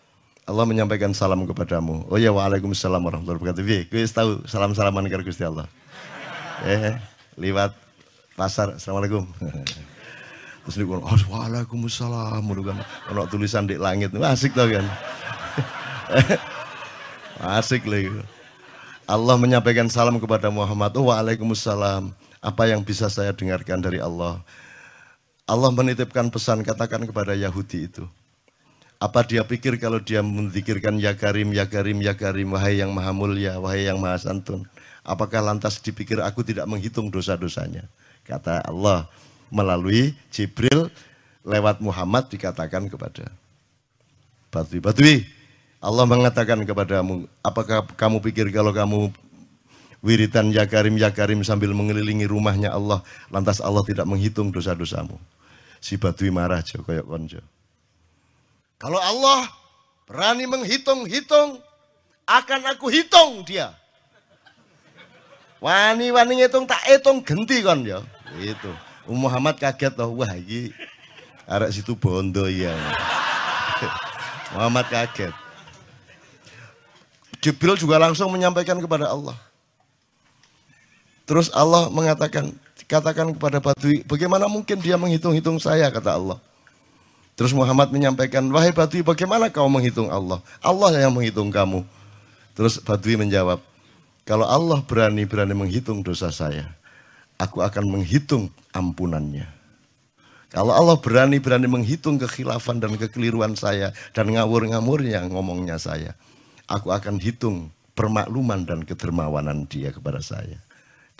Allah 0.46 0.62
menyampaikan 0.62 1.10
salam 1.10 1.42
kepadamu. 1.42 2.06
Oh 2.06 2.14
ya 2.14 2.30
waalaikumsalam 2.30 3.02
warahmatullahi 3.02 3.38
wabarakatuh. 3.42 3.90
Gue 3.90 4.06
tahu 4.06 4.46
salam-salaman 4.46 5.10
ke 5.10 5.18
Gusti 5.26 5.42
Allah. 5.42 5.66
Eh, 6.62 6.94
lewat 7.34 7.74
pasar. 8.38 8.78
Assalamualaikum. 8.78 9.26
Terus 10.62 10.74
dia 10.78 10.86
oh, 10.86 11.02
waalaikumsalam. 11.02 12.46
Kan, 12.46 12.78
ono 13.10 13.26
tulisan 13.26 13.66
di 13.66 13.74
langit. 13.74 14.14
Asik 14.14 14.54
tau 14.54 14.70
kan. 14.70 14.86
Asik 17.58 17.82
lagi. 17.90 18.14
Allah 19.10 19.34
menyampaikan 19.42 19.90
salam 19.90 20.14
kepada 20.22 20.46
Muhammad. 20.46 20.94
Oh, 20.94 21.10
waalaikumsalam. 21.10 22.14
Apa 22.38 22.70
yang 22.70 22.86
bisa 22.86 23.10
saya 23.10 23.34
dengarkan 23.34 23.82
dari 23.82 23.98
Allah? 23.98 24.38
Allah 25.42 25.70
menitipkan 25.74 26.30
pesan 26.30 26.62
katakan 26.62 27.02
kepada 27.02 27.34
Yahudi 27.34 27.90
itu. 27.90 28.06
Apa 28.96 29.28
dia 29.28 29.44
pikir 29.44 29.76
kalau 29.76 30.00
dia 30.00 30.24
menzikirkan 30.24 30.96
ya 30.96 31.12
karim, 31.12 31.52
ya 31.52 31.68
karim, 31.68 32.00
ya 32.00 32.16
karim, 32.16 32.56
wahai 32.56 32.80
yang 32.80 32.96
maha 32.96 33.12
mulia, 33.12 33.60
wahai 33.60 33.84
yang 33.84 34.00
maha 34.00 34.16
santun. 34.16 34.64
Apakah 35.04 35.44
lantas 35.44 35.76
dipikir 35.84 36.18
aku 36.24 36.40
tidak 36.40 36.64
menghitung 36.64 37.12
dosa-dosanya? 37.12 37.84
Kata 38.24 38.64
Allah 38.64 39.04
melalui 39.52 40.16
Jibril 40.32 40.90
lewat 41.46 41.78
Muhammad 41.78 42.26
dikatakan 42.32 42.90
kepada 42.90 43.30
Batui. 44.50 44.80
Batui, 44.80 45.16
Allah 45.78 46.08
mengatakan 46.08 46.58
kepadamu, 46.64 47.28
apakah 47.44 47.84
kamu 47.94 48.18
pikir 48.24 48.48
kalau 48.50 48.72
kamu 48.72 49.12
wiritan 50.00 50.48
ya 50.50 50.64
karim, 50.64 50.96
ya 50.96 51.12
karim 51.12 51.44
sambil 51.44 51.70
mengelilingi 51.76 52.24
rumahnya 52.24 52.72
Allah, 52.72 53.04
lantas 53.30 53.60
Allah 53.60 53.84
tidak 53.84 54.08
menghitung 54.08 54.50
dosa-dosamu. 54.50 55.20
Si 55.78 56.00
Batui 56.00 56.32
marah, 56.32 56.64
Jo, 56.64 56.82
koyok 56.82 57.06
konjo. 57.06 57.40
Kalau 58.76 59.00
Allah 59.00 59.48
berani 60.04 60.44
menghitung-hitung, 60.44 61.60
akan 62.26 62.60
aku 62.74 62.90
hitung 62.90 63.46
dia. 63.46 63.70
Wani-wani 65.62 66.44
ngitung 66.44 66.68
tak 66.68 66.82
hitung 66.84 67.24
genti 67.24 67.64
kon 67.64 67.86
ya. 67.86 68.04
Itu. 68.36 68.68
Muhammad 69.06 69.56
kaget 69.56 69.94
toh, 69.94 70.10
wah 70.12 70.34
iki 70.34 70.74
arek 71.46 71.70
situ 71.70 71.94
bondo 71.94 72.50
ya. 72.50 72.74
Muhammad 74.52 74.90
kaget. 74.90 75.32
Jibril 77.40 77.78
juga 77.78 78.02
langsung 78.02 78.28
menyampaikan 78.34 78.76
kepada 78.82 79.06
Allah. 79.06 79.38
Terus 81.26 81.46
Allah 81.54 81.86
mengatakan, 81.90 82.50
katakan 82.90 83.30
kepada 83.34 83.62
Badui, 83.62 84.02
bagaimana 84.02 84.50
mungkin 84.50 84.82
dia 84.82 84.98
menghitung-hitung 84.98 85.62
saya, 85.62 85.86
kata 85.90 86.18
Allah. 86.18 86.38
Terus 87.36 87.52
Muhammad 87.52 87.92
menyampaikan, 87.92 88.48
wahai 88.48 88.72
Badui 88.72 89.04
bagaimana 89.04 89.52
kau 89.52 89.68
menghitung 89.68 90.08
Allah? 90.08 90.40
Allah 90.64 90.96
yang 90.96 91.12
menghitung 91.12 91.52
kamu. 91.52 91.84
Terus 92.56 92.80
Badui 92.80 93.20
menjawab, 93.20 93.60
kalau 94.24 94.48
Allah 94.48 94.80
berani-berani 94.80 95.52
menghitung 95.52 96.00
dosa 96.00 96.32
saya, 96.32 96.72
aku 97.36 97.60
akan 97.60 97.92
menghitung 97.92 98.48
ampunannya. 98.72 99.44
Kalau 100.48 100.72
Allah 100.72 100.96
berani-berani 100.96 101.68
menghitung 101.68 102.16
kekhilafan 102.16 102.80
dan 102.80 102.96
kekeliruan 102.96 103.52
saya 103.52 103.92
dan 104.16 104.32
ngawur-ngawurnya 104.32 105.28
ngomongnya 105.28 105.76
saya, 105.76 106.16
aku 106.64 106.88
akan 106.88 107.20
hitung 107.20 107.68
permakluman 107.92 108.64
dan 108.64 108.80
kedermawanan 108.88 109.68
dia 109.68 109.92
kepada 109.92 110.24
saya. 110.24 110.56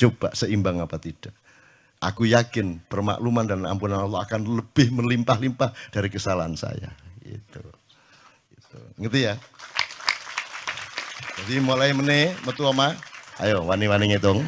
Coba 0.01 0.33
seimbang 0.33 0.81
apa 0.81 0.97
tidak. 0.97 1.37
Aku 1.97 2.28
yakin 2.28 2.84
permakluman 2.92 3.49
dan 3.49 3.64
ampunan 3.64 4.05
Allah 4.05 4.28
akan 4.28 4.61
lebih 4.61 4.92
melimpah-limpah 4.92 5.72
dari 5.90 6.12
kesalahan 6.12 6.53
saya. 6.53 6.92
Gitu. 7.24 7.64
gitu. 8.53 8.78
Ngerti 9.01 9.20
ya? 9.32 9.34
Jadi 11.36 11.61
mulai 11.61 11.92
meneh 11.97 12.36
metu 12.44 12.64
oma, 12.64 12.92
ayo 13.40 13.64
wani-wani 13.64 14.12
ngitung. 14.12 14.40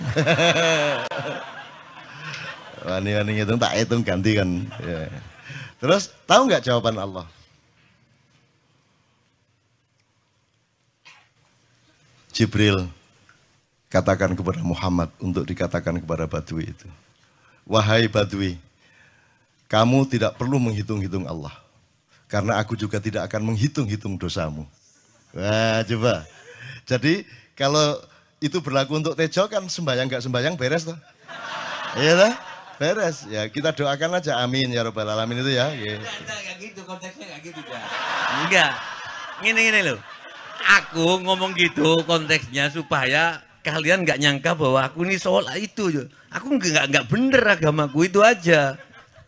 wani-wani 2.88 3.30
ngitung 3.36 3.60
tak 3.60 3.76
hitung 3.76 4.02
ganti 4.04 4.36
kan. 4.36 4.48
Ya. 4.84 5.08
Terus 5.80 6.12
tahu 6.28 6.48
nggak 6.48 6.64
jawaban 6.64 6.96
Allah? 6.96 7.26
Jibril 12.32 12.86
katakan 13.90 14.36
kepada 14.36 14.62
Muhammad 14.62 15.10
untuk 15.18 15.42
dikatakan 15.42 15.98
kepada 15.98 16.28
Badui 16.28 16.70
itu. 16.70 16.88
Wahai 17.68 18.08
Badui, 18.08 18.56
kamu 19.68 20.08
tidak 20.08 20.40
perlu 20.40 20.56
menghitung-hitung 20.56 21.28
Allah. 21.28 21.52
Karena 22.24 22.56
aku 22.56 22.72
juga 22.80 22.96
tidak 22.96 23.28
akan 23.28 23.52
menghitung-hitung 23.52 24.16
dosamu. 24.16 24.64
Wah, 25.36 25.84
coba. 25.84 26.24
Jadi 26.88 27.28
kalau 27.52 28.00
itu 28.40 28.56
berlaku 28.64 28.96
untuk 28.96 29.12
Tejo 29.12 29.44
kan 29.52 29.68
sembayang 29.68 30.08
nggak 30.08 30.24
sembayang 30.24 30.56
beres 30.56 30.88
tuh. 30.88 30.96
Iya 32.00 32.16
lah, 32.16 32.32
beres. 32.80 33.28
Ya 33.28 33.44
kita 33.52 33.76
doakan 33.76 34.16
aja 34.16 34.40
amin 34.40 34.72
ya 34.72 34.88
robbal 34.88 35.04
alamin 35.04 35.44
itu 35.44 35.52
ya. 35.52 35.68
Gitu. 35.76 36.00
Enggak 36.00 36.56
gitu 36.56 36.80
konteksnya 36.88 37.24
enggak 37.28 37.52
gitu 37.52 37.60
ya. 37.68 37.80
Enggak. 38.44 38.72
Gini-gini 39.44 39.80
loh. 39.92 40.00
Aku 40.80 41.20
ngomong 41.20 41.52
gitu 41.52 42.00
konteksnya 42.08 42.72
supaya 42.72 43.44
kalian 43.60 44.08
nggak 44.08 44.20
nyangka 44.20 44.56
bahwa 44.56 44.88
aku 44.88 45.04
ini 45.04 45.20
sholat 45.20 45.60
itu. 45.60 46.08
Aku 46.28 46.60
nggak 46.60 46.92
nggak 46.92 47.06
bener 47.08 47.42
agamaku 47.56 48.08
itu 48.08 48.20
aja. 48.20 48.76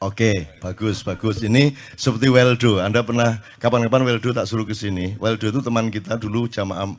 Oke, 0.00 0.48
bagus, 0.64 1.04
bagus. 1.04 1.44
Ini 1.44 1.76
seperti 1.92 2.32
Weldo. 2.32 2.80
Anda 2.80 3.04
pernah 3.04 3.36
kapan-kapan 3.60 4.04
Weldo 4.04 4.32
tak 4.32 4.48
suruh 4.48 4.64
ke 4.64 4.72
sini. 4.72 5.12
Weldo 5.20 5.52
itu 5.52 5.60
teman 5.60 5.92
kita 5.92 6.16
dulu 6.16 6.48
jamaah 6.48 6.96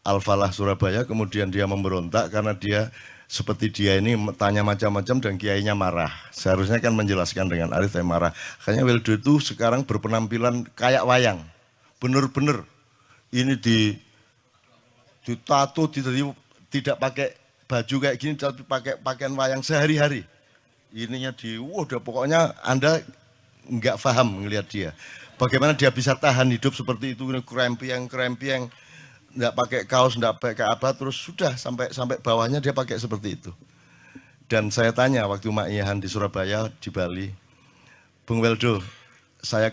Al-Falah 0.00 0.48
Surabaya, 0.48 1.04
kemudian 1.04 1.52
dia 1.52 1.68
memberontak 1.68 2.32
karena 2.32 2.56
dia 2.56 2.88
seperti 3.28 3.68
dia 3.68 4.00
ini 4.00 4.16
tanya 4.40 4.64
macam-macam 4.64 5.20
dan 5.20 5.36
kiainya 5.36 5.76
marah. 5.76 6.08
Seharusnya 6.32 6.80
kan 6.80 6.96
menjelaskan 6.96 7.52
dengan 7.52 7.76
arif 7.76 7.92
yang 7.92 8.08
marah. 8.08 8.32
Kayaknya 8.64 8.84
Weldo 8.88 9.12
itu 9.20 9.32
sekarang 9.44 9.84
berpenampilan 9.84 10.64
kayak 10.72 11.04
wayang. 11.04 11.44
Bener-bener. 12.00 12.64
Ini 13.28 13.60
di 13.60 13.92
ditato, 15.20 15.84
tidak, 15.92 16.32
tidak 16.72 16.96
pakai 16.96 17.28
baju 17.68 17.96
kayak 18.00 18.16
gini, 18.16 18.34
tapi 18.34 18.64
pakai 18.64 18.96
pakaian 18.98 19.36
wayang 19.36 19.60
sehari-hari 19.60 20.24
ininya 20.92 21.32
di 21.36 21.60
wah 21.60 21.84
udah 21.84 22.00
pokoknya 22.00 22.56
Anda 22.64 23.04
nggak 23.68 24.00
paham 24.00 24.44
ngelihat 24.44 24.66
dia. 24.68 24.90
Bagaimana 25.36 25.76
dia 25.76 25.92
bisa 25.92 26.16
tahan 26.18 26.50
hidup 26.50 26.74
seperti 26.74 27.14
itu 27.14 27.22
krempiang 27.44 28.10
krempiang 28.10 28.66
nggak 29.36 29.54
pakai 29.54 29.80
kaos 29.84 30.16
nggak 30.18 30.40
pakai 30.40 30.66
apa 30.66 30.96
terus 30.96 31.14
sudah 31.14 31.54
sampai 31.54 31.92
sampai 31.92 32.18
bawahnya 32.18 32.58
dia 32.58 32.72
pakai 32.72 32.96
seperti 32.96 33.38
itu. 33.38 33.52
Dan 34.48 34.72
saya 34.72 34.96
tanya 34.96 35.28
waktu 35.28 35.52
Mak 35.52 35.68
Iyahan 35.68 36.00
di 36.00 36.08
Surabaya 36.08 36.72
di 36.80 36.88
Bali, 36.88 37.28
Bung 38.24 38.40
Weldo, 38.40 38.80
saya 39.44 39.68